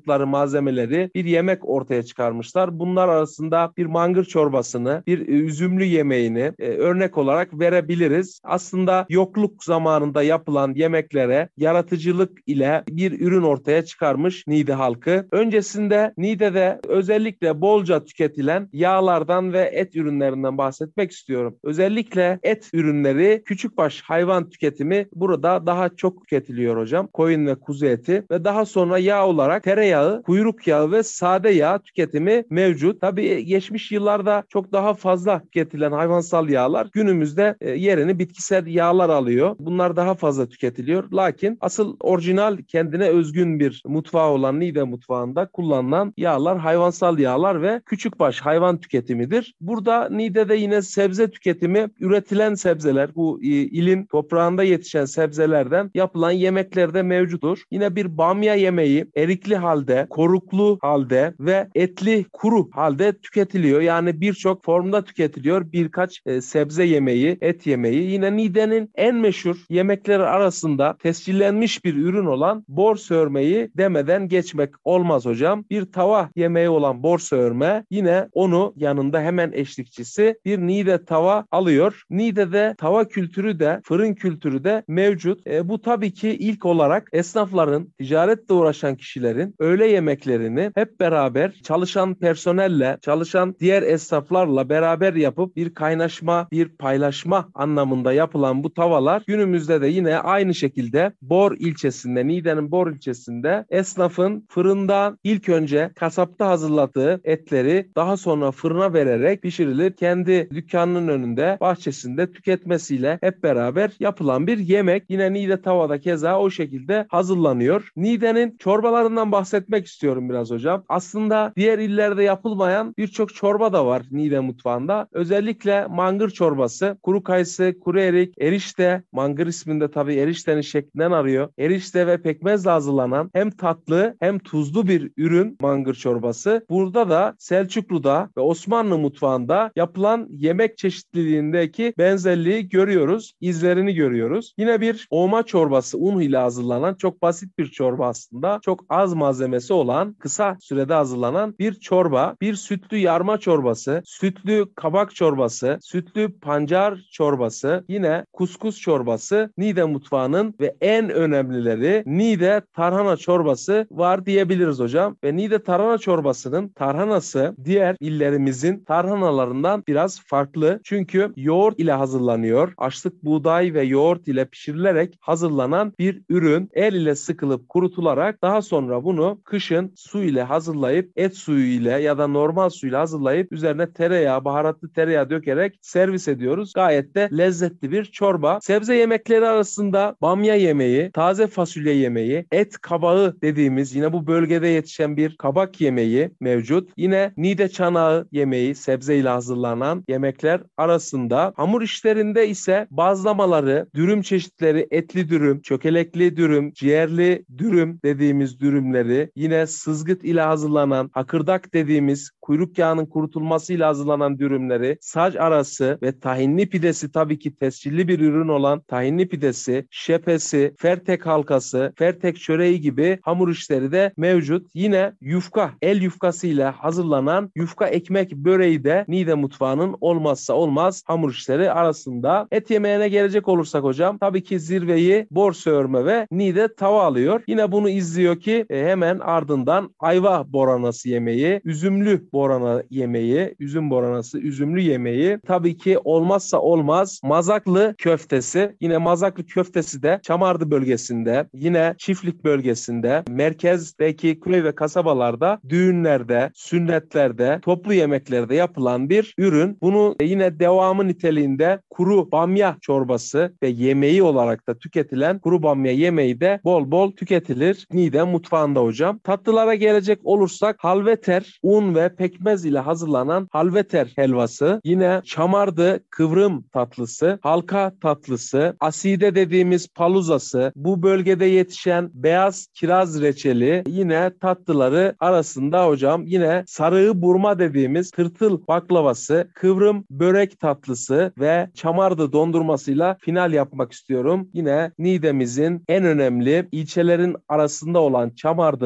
kullandıkları 0.00 0.26
malzemeleri 0.26 1.10
bir 1.14 1.24
yemek 1.24 1.68
ortaya 1.68 2.02
çıkarmışlar. 2.02 2.78
Bunlar 2.78 3.08
arasında 3.08 3.72
bir 3.76 3.86
mangır 3.86 4.24
çorbasını, 4.24 5.02
bir 5.06 5.28
üzümlü 5.28 5.84
yemeğini 5.84 6.52
e, 6.58 6.68
örnek 6.68 7.18
olarak 7.18 7.60
verebiliriz. 7.60 8.40
Aslında 8.44 9.06
yokluk 9.08 9.64
zamanında 9.64 10.22
yapılan 10.22 10.74
yemeklere 10.74 11.48
yaratıcılık 11.56 12.38
ile 12.46 12.82
bir 12.88 13.20
ürün 13.20 13.42
ortaya 13.42 13.84
çıkarmış 13.84 14.44
Niğde 14.46 14.72
halkı. 14.72 15.28
Öncesinde 15.32 16.14
Niğde'de 16.16 16.80
özellikle 16.88 17.60
bolca 17.60 18.04
tüketilen 18.04 18.68
yağlardan 18.72 19.52
ve 19.52 19.70
et 19.72 19.96
ürünlerinden 19.96 20.58
bahsetmek 20.58 21.10
istiyorum. 21.10 21.56
Özellikle 21.64 22.38
et 22.42 22.70
ürünleri, 22.72 23.42
küçükbaş 23.44 24.02
hayvan 24.02 24.50
tüketimi 24.50 25.06
burada 25.12 25.66
daha 25.66 25.88
çok 25.88 26.20
tüketiliyor 26.20 26.76
hocam. 26.76 27.06
Koyun 27.06 27.46
ve 27.46 27.54
kuzu 27.54 27.86
eti 27.86 28.24
ve 28.30 28.44
daha 28.44 28.64
sonra 28.64 28.98
yağ 28.98 29.26
olarak 29.26 29.62
tereyağı, 29.62 29.89
kuyruk 30.26 30.66
yağı 30.66 30.92
ve 30.92 31.02
sade 31.02 31.50
yağ 31.50 31.78
tüketimi 31.78 32.44
mevcut. 32.50 33.00
Tabii 33.00 33.44
geçmiş 33.44 33.92
yıllarda 33.92 34.44
çok 34.48 34.72
daha 34.72 34.94
fazla 34.94 35.42
tüketilen 35.42 35.92
hayvansal 35.92 36.48
yağlar 36.48 36.88
günümüzde 36.92 37.56
e, 37.60 37.70
yerini 37.70 38.18
bitkisel 38.18 38.66
yağlar 38.66 39.08
alıyor. 39.08 39.56
Bunlar 39.58 39.96
daha 39.96 40.14
fazla 40.14 40.48
tüketiliyor. 40.48 41.12
Lakin 41.12 41.58
asıl 41.60 41.96
orijinal 42.00 42.56
kendine 42.68 43.08
özgün 43.08 43.60
bir 43.60 43.82
mutfağı 43.86 44.30
olan 44.30 44.60
Niğde 44.60 44.82
mutfağında 44.82 45.46
kullanılan 45.46 46.14
yağlar 46.16 46.58
hayvansal 46.58 47.18
yağlar 47.18 47.62
ve 47.62 47.80
küçükbaş 47.86 48.40
hayvan 48.40 48.80
tüketimidir. 48.80 49.54
Burada 49.60 50.08
Niğde'de 50.10 50.54
yine 50.54 50.82
sebze 50.82 51.30
tüketimi 51.30 51.88
üretilen 52.00 52.54
sebzeler 52.54 53.14
bu 53.14 53.40
e, 53.42 53.46
ilin 53.46 54.06
toprağında 54.06 54.62
yetişen 54.62 55.04
sebzelerden 55.04 55.90
yapılan 55.94 56.30
yemeklerde 56.30 57.02
mevcuttur. 57.02 57.62
Yine 57.70 57.96
bir 57.96 58.18
bamya 58.18 58.54
yemeği 58.54 59.06
erikli 59.16 59.56
halde, 59.80 60.06
koruklu 60.10 60.78
halde 60.82 61.34
ve 61.40 61.68
etli 61.74 62.24
kuru 62.32 62.70
halde 62.72 63.12
tüketiliyor. 63.12 63.80
Yani 63.80 64.20
birçok 64.20 64.64
formda 64.64 65.04
tüketiliyor. 65.04 65.72
Birkaç 65.72 66.20
e, 66.26 66.40
sebze 66.40 66.84
yemeği, 66.84 67.38
et 67.40 67.66
yemeği. 67.66 68.10
Yine 68.10 68.36
Niğde'nin 68.36 68.90
en 68.94 69.14
meşhur 69.14 69.56
yemekleri 69.68 70.22
arasında 70.22 70.96
tescillenmiş 70.98 71.84
bir 71.84 71.94
ürün 71.94 72.26
olan 72.26 72.64
borsa 72.68 73.14
örmeyi 73.14 73.70
demeden 73.76 74.28
geçmek 74.28 74.70
olmaz 74.84 75.26
hocam. 75.26 75.64
Bir 75.70 75.92
tava 75.92 76.30
yemeği 76.36 76.68
olan 76.68 77.02
borsa 77.02 77.36
örme 77.36 77.84
yine 77.90 78.28
onu 78.32 78.72
yanında 78.76 79.20
hemen 79.20 79.52
eşlikçisi 79.52 80.38
bir 80.44 80.58
Niğde 80.58 81.04
tava 81.04 81.46
alıyor. 81.50 82.02
Niğde'de 82.10 82.74
tava 82.78 83.08
kültürü 83.08 83.58
de 83.58 83.80
fırın 83.84 84.14
kültürü 84.14 84.64
de 84.64 84.82
mevcut. 84.88 85.46
E, 85.46 85.68
bu 85.68 85.80
tabii 85.80 86.12
ki 86.12 86.28
ilk 86.28 86.66
olarak 86.66 87.08
esnafların, 87.12 87.92
ticaretle 87.98 88.54
uğraşan 88.54 88.96
kişilerin 88.96 89.54
öğle 89.70 89.86
yemeklerini 89.86 90.72
hep 90.74 91.00
beraber 91.00 91.52
çalışan 91.62 92.14
personelle, 92.14 92.98
çalışan 93.02 93.54
diğer 93.60 93.82
esnaflarla 93.82 94.68
beraber 94.68 95.14
yapıp 95.14 95.56
bir 95.56 95.74
kaynaşma, 95.74 96.48
bir 96.52 96.68
paylaşma 96.68 97.48
anlamında 97.54 98.12
yapılan 98.12 98.64
bu 98.64 98.74
tavalar 98.74 99.22
günümüzde 99.26 99.80
de 99.80 99.86
yine 99.86 100.18
aynı 100.18 100.54
şekilde 100.54 101.12
Bor 101.22 101.56
ilçesinde, 101.58 102.26
Niğde'nin 102.26 102.70
Bor 102.70 102.90
ilçesinde 102.90 103.64
esnafın 103.70 104.46
fırında 104.48 105.16
ilk 105.24 105.48
önce 105.48 105.90
kasapta 105.96 106.48
hazırladığı 106.48 107.20
etleri 107.24 107.90
daha 107.96 108.16
sonra 108.16 108.50
fırına 108.50 108.94
vererek 108.94 109.42
pişirilir. 109.42 109.92
Kendi 109.92 110.48
dükkanının 110.50 111.08
önünde, 111.08 111.58
bahçesinde 111.60 112.32
tüketmesiyle 112.32 113.18
hep 113.20 113.42
beraber 113.42 113.90
yapılan 114.00 114.46
bir 114.46 114.58
yemek. 114.58 115.04
Yine 115.08 115.32
Niğde 115.32 115.62
tavada 115.62 116.00
keza 116.00 116.40
o 116.40 116.50
şekilde 116.50 117.06
hazırlanıyor. 117.08 117.88
Niğde'nin 117.96 118.56
çorbalarından 118.58 119.32
bahsetmek 119.60 119.86
istiyorum 119.86 120.28
biraz 120.30 120.50
hocam. 120.50 120.84
Aslında 120.88 121.52
diğer 121.56 121.78
illerde 121.78 122.22
yapılmayan 122.22 122.94
birçok 122.98 123.34
çorba 123.34 123.72
da 123.72 123.86
var 123.86 124.02
Niğde 124.10 124.40
mutfağında. 124.40 125.06
Özellikle 125.12 125.86
mangır 125.86 126.30
çorbası, 126.30 126.98
kuru 127.02 127.22
kayısı, 127.22 127.74
kuru 127.80 128.00
erik, 128.00 128.34
erişte, 128.40 129.02
mangır 129.12 129.46
isminde 129.46 129.90
tabii 129.90 130.14
eriştenin 130.14 130.60
şeklinden 130.60 131.10
arıyor. 131.10 131.48
Erişte 131.58 132.06
ve 132.06 132.22
pekmezle 132.22 132.70
hazırlanan 132.70 133.30
hem 133.34 133.50
tatlı 133.50 134.16
hem 134.20 134.38
tuzlu 134.38 134.88
bir 134.88 135.10
ürün 135.16 135.56
mangır 135.60 135.94
çorbası. 135.94 136.66
Burada 136.70 137.10
da 137.10 137.34
Selçuklu'da 137.38 138.30
ve 138.36 138.40
Osmanlı 138.40 138.98
mutfağında 138.98 139.72
yapılan 139.76 140.26
yemek 140.30 140.78
çeşitliliğindeki 140.78 141.94
benzerliği 141.98 142.68
görüyoruz, 142.68 143.32
izlerini 143.40 143.94
görüyoruz. 143.94 144.54
Yine 144.58 144.80
bir 144.80 145.06
oğma 145.10 145.42
çorbası 145.42 145.98
un 145.98 146.20
ile 146.20 146.36
hazırlanan 146.36 146.94
çok 146.94 147.22
basit 147.22 147.58
bir 147.58 147.66
çorba 147.66 148.08
aslında. 148.08 148.58
Çok 148.62 148.84
az 148.88 149.14
malzemesi 149.50 149.72
olan, 149.72 150.12
kısa 150.12 150.56
sürede 150.60 150.94
hazırlanan 150.94 151.54
bir 151.58 151.74
çorba. 151.74 152.36
Bir 152.40 152.54
sütlü 152.54 152.96
yarma 152.96 153.38
çorbası, 153.38 154.02
sütlü 154.04 154.66
kabak 154.74 155.14
çorbası, 155.14 155.78
sütlü 155.82 156.38
pancar 156.40 156.98
çorbası, 157.12 157.84
yine 157.88 158.24
kuskus 158.32 158.80
çorbası 158.80 159.50
Niğde 159.58 159.84
mutfağının 159.84 160.54
ve 160.60 160.74
en 160.80 161.10
önemlileri 161.10 162.02
Niğde 162.06 162.62
tarhana 162.74 163.16
çorbası 163.16 163.86
var 163.90 164.26
diyebiliriz 164.26 164.78
hocam. 164.78 165.16
Ve 165.24 165.36
Niğde 165.36 165.62
tarhana 165.62 165.98
çorbasının 165.98 166.68
tarhanası 166.68 167.54
diğer 167.64 167.96
illerimizin 168.00 168.84
tarhanalarından 168.84 169.82
biraz 169.88 170.20
farklı. 170.26 170.80
Çünkü 170.84 171.32
yoğurt 171.36 171.80
ile 171.80 171.92
hazırlanıyor. 171.92 172.72
Açlık 172.78 173.24
buğday 173.24 173.74
ve 173.74 173.82
yoğurt 173.82 174.28
ile 174.28 174.44
pişirilerek 174.44 175.18
hazırlanan 175.20 175.92
bir 175.98 176.22
ürün. 176.28 176.68
El 176.72 176.92
ile 176.92 177.14
sıkılıp 177.14 177.68
kurutularak 177.68 178.42
daha 178.42 178.62
sonra 178.62 179.04
bunu 179.04 179.29
kışın 179.44 179.92
su 179.96 180.22
ile 180.22 180.42
hazırlayıp 180.42 181.12
et 181.16 181.36
suyu 181.36 181.66
ile 181.66 181.90
ya 181.90 182.18
da 182.18 182.26
normal 182.26 182.68
suyla 182.68 183.00
hazırlayıp 183.00 183.52
üzerine 183.52 183.92
tereyağı, 183.92 184.44
baharatlı 184.44 184.92
tereyağı 184.92 185.30
dökerek 185.30 185.78
servis 185.80 186.28
ediyoruz. 186.28 186.72
Gayet 186.74 187.14
de 187.14 187.28
lezzetli 187.38 187.92
bir 187.92 188.04
çorba. 188.04 188.58
Sebze 188.62 188.94
yemekleri 188.94 189.46
arasında 189.46 190.16
bamya 190.22 190.54
yemeği, 190.54 191.10
taze 191.10 191.46
fasulye 191.46 191.94
yemeği, 191.94 192.46
et 192.52 192.78
kabağı 192.78 193.36
dediğimiz 193.42 193.94
yine 193.94 194.12
bu 194.12 194.26
bölgede 194.26 194.66
yetişen 194.68 195.16
bir 195.16 195.36
kabak 195.36 195.80
yemeği 195.80 196.30
mevcut. 196.40 196.90
Yine 196.96 197.32
nide 197.36 197.68
çanağı 197.68 198.28
yemeği 198.32 198.74
sebze 198.74 199.16
ile 199.16 199.28
hazırlanan 199.28 200.04
yemekler 200.08 200.60
arasında 200.76 201.52
hamur 201.56 201.82
işlerinde 201.82 202.48
ise 202.48 202.86
bazlamaları, 202.90 203.86
dürüm 203.94 204.22
çeşitleri, 204.22 204.88
etli 204.90 205.28
dürüm, 205.28 205.60
çökelekli 205.60 206.36
dürüm, 206.36 206.72
ciğerli 206.72 207.44
dürüm 207.58 208.00
dediğimiz 208.04 208.60
dürümleri, 208.60 209.19
yine 209.36 209.66
sızgıt 209.66 210.24
ile 210.24 210.40
hazırlanan 210.40 211.10
hakırdak 211.12 211.74
dediğimiz 211.74 212.30
kuyruk 212.42 212.78
yağının 212.78 213.06
kurutulmasıyla 213.06 213.88
hazırlanan 213.88 214.38
dürümleri, 214.38 214.98
saç 215.00 215.36
arası 215.36 215.98
ve 216.02 216.18
tahinli 216.20 216.68
pidesi 216.68 217.12
tabii 217.12 217.38
ki 217.38 217.56
tescilli 217.56 218.08
bir 218.08 218.20
ürün 218.20 218.48
olan 218.48 218.80
tahinli 218.80 219.28
pidesi, 219.28 219.86
şepesi, 219.90 220.74
fertek 220.78 221.26
halkası, 221.26 221.92
fertek 221.96 222.40
çöreği 222.40 222.80
gibi 222.80 223.18
hamur 223.22 223.48
işleri 223.48 223.92
de 223.92 224.12
mevcut. 224.16 224.70
Yine 224.74 225.12
yufka, 225.20 225.70
el 225.82 226.02
yufkası 226.02 226.46
ile 226.46 226.64
hazırlanan 226.64 227.50
yufka 227.54 227.86
ekmek 227.86 228.36
böreği 228.36 228.84
de 228.84 229.04
Niğde 229.08 229.34
mutfağının 229.34 229.96
olmazsa 230.00 230.54
olmaz 230.54 231.02
hamur 231.06 231.30
işleri 231.30 231.72
arasında. 231.72 232.48
Et 232.50 232.70
yemeğine 232.70 233.08
gelecek 233.08 233.48
olursak 233.48 233.84
hocam 233.84 234.18
tabii 234.18 234.42
ki 234.42 234.60
zirveyi 234.60 235.26
borsa 235.30 235.70
örme 235.70 236.04
ve 236.04 236.26
Niğde 236.30 236.74
tava 236.74 237.04
alıyor. 237.04 237.42
Yine 237.46 237.72
bunu 237.72 237.88
izliyor 237.88 238.40
ki 238.40 238.66
e, 238.70 238.76
hemen 239.10 239.20
ardından 239.20 239.94
ayva 239.98 240.52
boranası 240.52 241.08
yemeği, 241.08 241.60
üzümlü 241.64 242.28
borana 242.32 242.82
yemeği, 242.90 243.54
üzüm 243.58 243.90
boranası, 243.90 244.38
üzümlü 244.38 244.80
yemeği. 244.80 245.38
Tabii 245.46 245.76
ki 245.76 245.98
olmazsa 245.98 246.58
olmaz 246.58 247.20
mazaklı 247.24 247.94
köftesi. 247.98 248.76
Yine 248.80 248.98
mazaklı 248.98 249.46
köftesi 249.46 250.02
de 250.02 250.20
Çamardı 250.22 250.70
bölgesinde, 250.70 251.48
yine 251.54 251.94
Çiftlik 251.98 252.44
bölgesinde, 252.44 253.22
merkezdeki 253.28 254.40
köy 254.40 254.64
ve 254.64 254.74
kasabalarda, 254.74 255.58
düğünlerde, 255.68 256.50
sünnetlerde, 256.54 257.58
toplu 257.62 257.94
yemeklerde 257.94 258.54
yapılan 258.54 259.10
bir 259.10 259.34
ürün. 259.38 259.78
Bunu 259.82 260.16
yine 260.22 260.60
devamı 260.60 261.08
niteliğinde 261.08 261.80
kuru 261.90 262.32
bamya 262.32 262.76
çorbası 262.80 263.54
ve 263.62 263.68
yemeği 263.68 264.22
olarak 264.22 264.68
da 264.68 264.78
tüketilen 264.78 265.38
kuru 265.38 265.62
bamya 265.62 265.92
yemeği 265.92 266.40
de 266.40 266.60
bol 266.64 266.90
bol 266.90 267.12
tüketilir. 267.12 267.86
Niğde 267.92 268.22
mutfağında 268.22 268.80
hocam. 268.80 268.99
Tatlılara 269.24 269.74
gelecek 269.74 270.18
olursak 270.24 270.76
halveter, 270.78 271.58
un 271.62 271.94
ve 271.94 272.14
pekmez 272.14 272.64
ile 272.64 272.78
hazırlanan 272.78 273.48
halveter 273.52 274.12
helvası, 274.16 274.80
yine 274.84 275.20
çamardı 275.24 276.04
kıvrım 276.10 276.62
tatlısı, 276.62 277.38
halka 277.42 277.92
tatlısı, 278.02 278.76
aside 278.80 279.34
dediğimiz 279.34 279.88
paluzası, 279.88 280.72
bu 280.76 281.02
bölgede 281.02 281.44
yetişen 281.44 282.10
beyaz 282.14 282.66
kiraz 282.74 283.22
reçeli, 283.22 283.84
yine 283.86 284.30
tatlıları 284.40 285.14
arasında 285.20 285.86
hocam. 285.86 286.26
Yine 286.26 286.64
sarığı 286.66 287.22
burma 287.22 287.58
dediğimiz 287.58 288.10
tırtıl 288.10 288.66
baklavası, 288.68 289.50
kıvrım 289.54 290.04
börek 290.10 290.60
tatlısı 290.60 291.32
ve 291.38 291.70
çamardı 291.74 292.32
dondurmasıyla 292.32 293.16
final 293.20 293.52
yapmak 293.52 293.92
istiyorum. 293.92 294.48
Yine 294.52 294.92
Niğde'mizin 294.98 295.84
en 295.88 296.04
önemli 296.04 296.68
ilçelerin 296.72 297.36
arasında 297.48 298.00
olan 298.00 298.30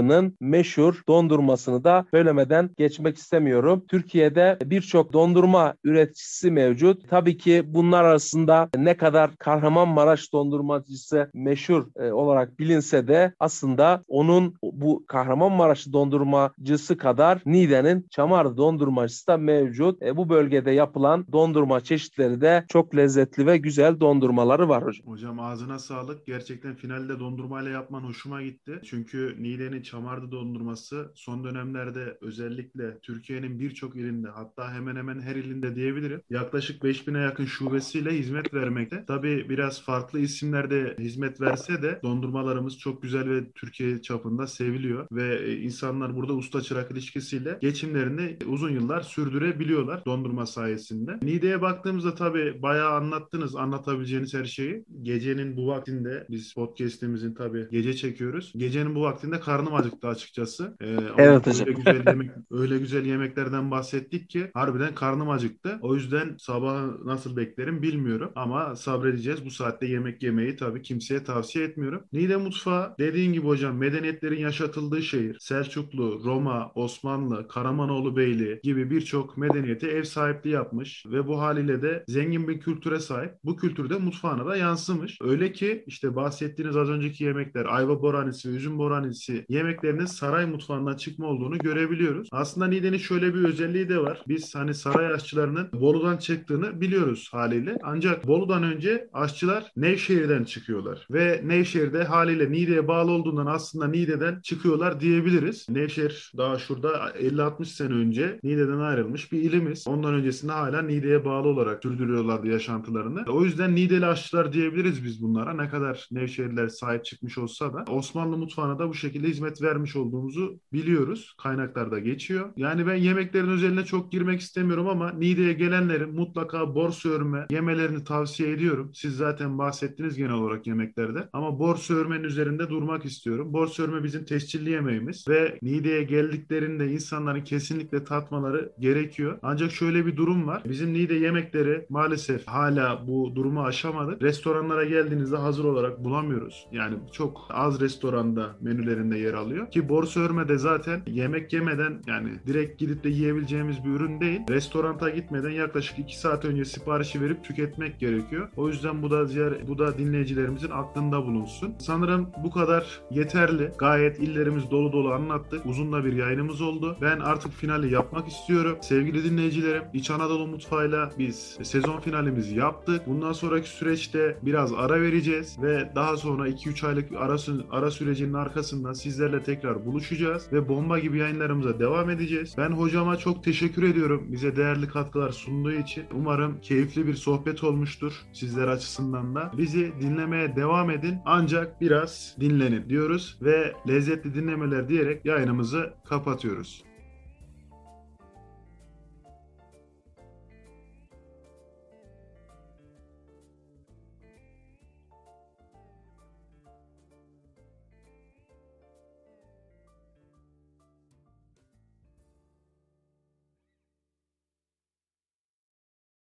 Çamardı'nın 0.05 0.37
meşhur 0.41 1.03
dondurmasını 1.09 1.85
da 1.85 2.07
söylemeden 2.11 2.71
geçmek 2.79 3.17
istemiyorum. 3.17 3.85
Türkiye'de 3.89 4.59
birçok 4.65 5.13
dondurma 5.13 5.75
üreticisi 5.85 6.51
mevcut. 6.51 7.09
Tabii 7.09 7.37
ki 7.37 7.63
bunlar 7.67 8.05
arasında 8.05 8.69
ne 8.77 8.97
kadar 8.97 9.37
Kahramanmaraş 9.37 10.33
dondurmacısı 10.33 11.31
meşhur 11.35 11.87
e, 11.97 12.13
olarak 12.13 12.59
bilinse 12.59 13.09
de 13.09 13.35
aslında 13.41 14.05
onun 14.09 14.55
bu 14.63 15.05
Kahramanmaraş 15.09 15.93
dondurmacısı 15.93 16.97
kadar 16.97 17.43
Niğde'nin 17.47 18.07
Çamardı 18.11 18.57
dondurmacısı 18.57 19.27
da 19.27 19.37
mevcut. 19.37 20.03
E, 20.03 20.17
bu 20.17 20.29
bölgede 20.29 20.71
yapılan 20.71 21.27
dondurma 21.33 21.81
çeşitleri 21.81 22.41
de 22.41 22.65
çok 22.69 22.97
lezzetli 22.97 23.47
ve 23.47 23.57
güzel 23.57 24.01
dondurmaları 24.01 24.69
var 24.69 24.85
hocam. 24.85 25.07
Hocam 25.07 25.41
ağzına 25.41 25.79
sağlık. 25.79 26.27
Gerçekten 26.27 26.75
finalde 26.75 27.21
dondurmayla 27.21 27.71
yapman 27.71 28.03
hoşuma 28.03 28.43
gitti. 28.43 28.81
Çünkü 28.85 29.37
Niğde'nin 29.39 29.83
Çamardı 29.95 30.33
dondurması 30.33 31.13
son 31.15 31.45
dönemlerde 31.45 32.19
özellikle 32.21 32.99
Türkiye'nin 32.99 33.59
birçok 33.61 33.97
ilinde 33.97 34.29
hatta 34.29 34.73
hemen 34.73 34.97
hemen 34.97 35.21
her 35.21 35.37
ilinde 35.37 35.77
diyebilirim. 35.77 36.23
Yaklaşık 36.31 36.83
5000'e 36.83 37.21
yakın 37.21 37.45
şubesiyle 37.45 38.11
hizmet 38.11 38.55
vermekte. 38.55 39.05
Tabii 39.07 39.49
biraz 39.49 39.83
farklı 39.83 40.21
isimlerde 40.21 40.97
hizmet 40.99 41.41
verse 41.41 41.83
de 41.83 42.01
dondurmalarımız 42.03 42.79
çok 42.79 43.03
güzel 43.03 43.31
ve 43.31 43.51
Türkiye 43.53 44.03
çapında 44.03 44.47
seviliyor 44.47 45.07
ve 45.13 45.39
e, 45.39 45.57
insanlar 45.57 46.17
burada 46.17 46.33
usta 46.33 46.61
çırak 46.61 46.91
ilişkisiyle 46.91 47.59
geçimlerini 47.61 48.37
uzun 48.47 48.71
yıllar 48.71 49.01
sürdürebiliyorlar 49.01 50.05
dondurma 50.05 50.47
sayesinde. 50.47 51.19
Niğde'ye 51.23 51.63
baktığımızda 51.63 52.15
tabii 52.15 52.63
bayağı 52.63 52.95
anlattınız 52.95 53.57
anlatabileceğiniz 53.57 54.35
her 54.35 54.45
şeyi. 54.45 54.85
Gecenin 55.03 55.57
bu 55.57 55.67
vaktinde 55.67 56.27
biz 56.31 56.55
podcast'imizin 56.55 57.35
tabii 57.35 57.67
gece 57.71 57.97
çekiyoruz. 57.97 58.53
Gecenin 58.57 58.95
bu 58.95 59.01
vaktinde 59.01 59.41
karnım 59.41 59.84
acıktı 59.85 60.09
açıkçası. 60.09 60.77
Ee, 60.81 60.97
Evet 61.17 61.47
öyle 61.47 61.65
hocam. 61.65 61.69
güzel 61.75 62.05
yemek 62.07 62.31
öyle 62.51 62.79
güzel 62.79 63.05
yemeklerden 63.07 63.71
bahsettik 63.71 64.31
ki 64.31 64.51
harbiden 64.55 64.95
karnım 64.95 65.31
acıktı. 65.31 65.79
O 65.83 65.95
yüzden 65.95 66.37
sabah 66.39 66.83
nasıl 67.05 67.37
beklerim 67.37 67.83
bilmiyorum 67.83 68.33
ama 68.35 68.77
sabredeceğiz. 68.77 69.45
Bu 69.45 69.51
saatte 69.51 69.87
yemek 69.87 70.23
yemeyi 70.23 70.57
tabii 70.57 70.83
kimseye 70.83 71.25
tavsiye 71.25 71.65
etmiyorum. 71.65 72.05
Niğde 72.13 72.37
mutfağı 72.37 72.95
dediğin 72.99 73.33
gibi 73.33 73.47
hocam 73.47 73.77
medeniyetlerin 73.77 74.39
yaşatıldığı 74.41 75.03
şehir. 75.03 75.37
Selçuklu, 75.41 76.23
Roma, 76.25 76.73
Osmanlı, 76.75 77.49
Karamanoğlu 77.49 78.17
Beyliği 78.17 78.61
gibi 78.63 78.91
birçok 78.91 79.37
medeniyete 79.37 79.87
ev 79.89 80.03
sahipliği 80.05 80.51
yapmış 80.51 81.07
ve 81.07 81.27
bu 81.27 81.41
haliyle 81.41 81.83
de 81.83 82.05
zengin 82.09 82.49
bir 82.49 82.61
kültüre 82.61 83.01
sahip. 83.01 83.33
Bu 83.45 83.57
kültür 83.57 83.91
de 83.91 83.95
mutfağına 83.99 84.47
da 84.47 84.57
yansımış. 84.57 85.19
Öyle 85.21 85.53
ki 85.53 85.85
işte 85.87 86.17
bahsettiğiniz 86.17 86.77
az 86.77 86.89
önceki 86.91 87.25
yemekler, 87.25 87.65
ayva 87.67 88.03
boranisi, 88.03 88.49
üzüm 88.49 88.79
boranisi 88.79 89.47
yemek 89.49 89.74
yemeklerinin 89.75 90.07
saray 90.07 90.47
mutfağından 90.47 90.97
çıkma 90.97 91.27
olduğunu 91.27 91.59
görebiliyoruz. 91.59 92.29
Aslında 92.33 92.67
Niğde'nin 92.67 92.99
şöyle 92.99 93.35
bir 93.35 93.45
özelliği 93.45 93.89
de 93.89 93.99
var. 93.99 94.23
Biz 94.29 94.55
hani 94.55 94.75
saray 94.75 95.15
aşçılarının 95.15 95.69
Bolu'dan 95.73 96.17
çıktığını 96.17 96.81
biliyoruz 96.81 97.29
haliyle. 97.33 97.77
Ancak 97.83 98.27
Bolu'dan 98.27 98.63
önce 98.63 99.09
aşçılar 99.13 99.73
Nevşehir'den 99.77 100.45
çıkıyorlar. 100.45 101.07
Ve 101.11 101.41
Nevşehir'de 101.45 102.05
haliyle 102.05 102.53
Niğde'ye 102.53 102.89
bağlı 102.89 103.11
olduğundan 103.11 103.47
aslında 103.47 103.89
Niğde'den 103.89 104.41
çıkıyorlar 104.41 105.01
diyebiliriz. 105.01 105.67
Nevşehir 105.69 106.33
daha 106.37 106.59
şurada 106.59 106.89
50-60 106.89 107.65
sene 107.65 107.95
önce 107.95 108.41
Niğde'den 108.43 108.79
ayrılmış 108.79 109.33
bir 109.33 109.39
ilimiz. 109.39 109.85
Ondan 109.89 110.15
öncesinde 110.15 110.53
hala 110.53 110.83
Niğde'ye 110.83 111.25
bağlı 111.25 111.49
olarak 111.49 111.83
sürdürüyorlardı 111.83 112.49
yaşantılarını. 112.49 113.25
O 113.29 113.45
yüzden 113.45 113.75
Niğdeli 113.75 114.07
aşçılar 114.07 114.53
diyebiliriz 114.53 115.05
biz 115.05 115.23
bunlara. 115.23 115.55
Ne 115.55 115.69
kadar 115.69 116.09
Nevşehirliler 116.11 116.69
sahip 116.69 117.05
çıkmış 117.05 117.39
olsa 117.39 117.73
da 117.73 117.85
Osmanlı 117.93 118.37
mutfağına 118.37 118.79
da 118.79 118.89
bu 118.89 118.95
şekilde 118.95 119.29
hizmet 119.29 119.64
vermiş 119.65 119.97
olduğumuzu 119.97 120.61
biliyoruz. 120.73 121.35
Kaynaklarda 121.43 121.99
geçiyor. 121.99 122.53
Yani 122.57 122.87
ben 122.87 122.95
yemeklerin 122.95 123.49
özeline 123.49 123.85
çok 123.85 124.13
girmek 124.13 124.41
istemiyorum 124.41 124.89
ama 124.89 125.13
Niğde'ye 125.13 125.53
gelenlerin 125.53 126.15
mutlaka 126.15 126.75
borsa 126.75 127.09
örme 127.09 127.47
yemelerini 127.51 128.05
tavsiye 128.05 128.51
ediyorum. 128.51 128.91
Siz 128.95 129.17
zaten 129.17 129.59
bahsettiniz 129.59 130.17
genel 130.17 130.33
olarak 130.33 130.67
yemeklerde. 130.67 131.29
Ama 131.33 131.59
borsa 131.59 131.95
örmenin 131.95 132.25
üzerinde 132.25 132.69
durmak 132.69 133.05
istiyorum. 133.05 133.53
Borsa 133.53 133.83
örme 133.83 134.05
bizim 134.05 134.25
tescilli 134.25 134.71
yemeğimiz 134.71 135.29
ve 135.29 135.59
Niğde'ye 135.63 136.03
geldiklerinde 136.03 136.93
insanların 136.93 137.45
kesinlikle 137.45 138.05
tatmaları 138.05 138.73
gerekiyor. 138.79 139.39
Ancak 139.43 139.73
şöyle 139.73 140.07
bir 140.07 140.17
durum 140.17 140.47
var. 140.47 140.63
Bizim 140.69 140.93
Niğde 140.93 141.15
yemekleri 141.15 141.87
maalesef 141.89 142.47
hala 142.47 143.07
bu 143.09 143.33
durumu 143.35 143.63
aşamadık. 143.63 144.23
Restoranlara 144.23 144.85
geldiğinizde 144.85 145.37
hazır 145.37 145.65
olarak 145.65 146.05
bulamıyoruz. 146.05 146.67
Yani 146.73 146.97
çok 147.13 147.47
az 147.51 147.81
restoranda 147.81 148.57
menülerinde 148.61 149.19
yer 149.19 149.35
alıyor. 149.45 149.71
Ki 149.71 149.89
borsa 149.89 150.21
örme 150.21 150.49
de 150.49 150.59
zaten 150.59 151.03
yemek 151.07 151.53
yemeden 151.53 152.03
yani 152.07 152.29
direkt 152.47 152.79
gidip 152.79 153.05
de 153.05 153.09
yiyebileceğimiz 153.09 153.85
bir 153.85 153.91
ürün 153.91 154.21
değil. 154.21 154.41
Restoranta 154.51 155.11
gitmeden 155.11 155.51
yaklaşık 155.51 155.99
2 155.99 156.19
saat 156.19 156.45
önce 156.45 156.65
siparişi 156.65 157.21
verip 157.21 157.45
tüketmek 157.45 158.01
gerekiyor. 158.01 158.49
O 158.57 158.69
yüzden 158.69 159.03
bu 159.03 159.11
da 159.11 159.25
ziyaret, 159.25 159.69
bu 159.69 159.79
da 159.79 159.99
dinleyicilerimizin 159.99 160.71
aklında 160.71 161.27
bulunsun. 161.27 161.75
Sanırım 161.79 162.29
bu 162.45 162.51
kadar 162.51 163.01
yeterli. 163.11 163.71
Gayet 163.79 164.19
illerimiz 164.19 164.71
dolu 164.71 164.93
dolu 164.93 165.13
anlattık. 165.13 165.67
Uzun 165.67 165.93
da 165.93 166.05
bir 166.05 166.13
yayınımız 166.13 166.61
oldu. 166.61 166.97
Ben 167.01 167.21
artık 167.21 167.53
finali 167.53 167.93
yapmak 167.93 168.29
istiyorum. 168.29 168.79
Sevgili 168.81 169.25
dinleyicilerim, 169.25 169.83
İç 169.93 170.11
Anadolu 170.11 170.47
Mutfağı'yla 170.47 171.11
biz 171.19 171.59
sezon 171.63 172.01
finalimizi 172.01 172.57
yaptık. 172.57 173.07
Bundan 173.07 173.33
sonraki 173.33 173.69
süreçte 173.69 174.39
biraz 174.43 174.73
ara 174.73 175.01
vereceğiz 175.01 175.57
ve 175.63 175.91
daha 175.95 176.17
sonra 176.17 176.49
2-3 176.49 176.87
aylık 176.87 177.13
ara, 177.13 177.37
ara 177.71 177.91
sürecinin 177.91 178.35
arkasından 178.35 178.93
sizlerle 179.35 179.43
tekrar 179.43 179.87
buluşacağız 179.87 180.53
ve 180.53 180.69
bomba 180.69 180.99
gibi 180.99 181.19
yayınlarımıza 181.19 181.79
devam 181.79 182.11
edeceğiz. 182.11 182.55
Ben 182.59 182.71
hocama 182.71 183.17
çok 183.17 183.45
teşekkür 183.45 183.83
ediyorum 183.83 184.27
bize 184.33 184.57
değerli 184.57 184.89
katkılar 184.89 185.33
sunduğu 185.33 185.73
için. 185.73 186.05
Umarım 186.13 186.61
keyifli 186.61 187.07
bir 187.07 187.15
sohbet 187.15 187.65
olmuştur 187.65 188.13
sizler 188.33 188.69
açısından 188.69 189.35
da. 189.35 189.53
Bizi 189.59 189.93
dinlemeye 190.01 190.57
devam 190.57 190.91
edin 190.91 191.19
ancak 191.25 191.81
biraz 191.81 192.37
dinlenin 192.41 192.89
diyoruz 192.89 193.39
ve 193.43 193.73
lezzetli 193.89 194.35
dinlemeler 194.35 194.89
diyerek 194.89 195.25
yayınımızı 195.25 195.95
kapatıyoruz. 196.05 196.85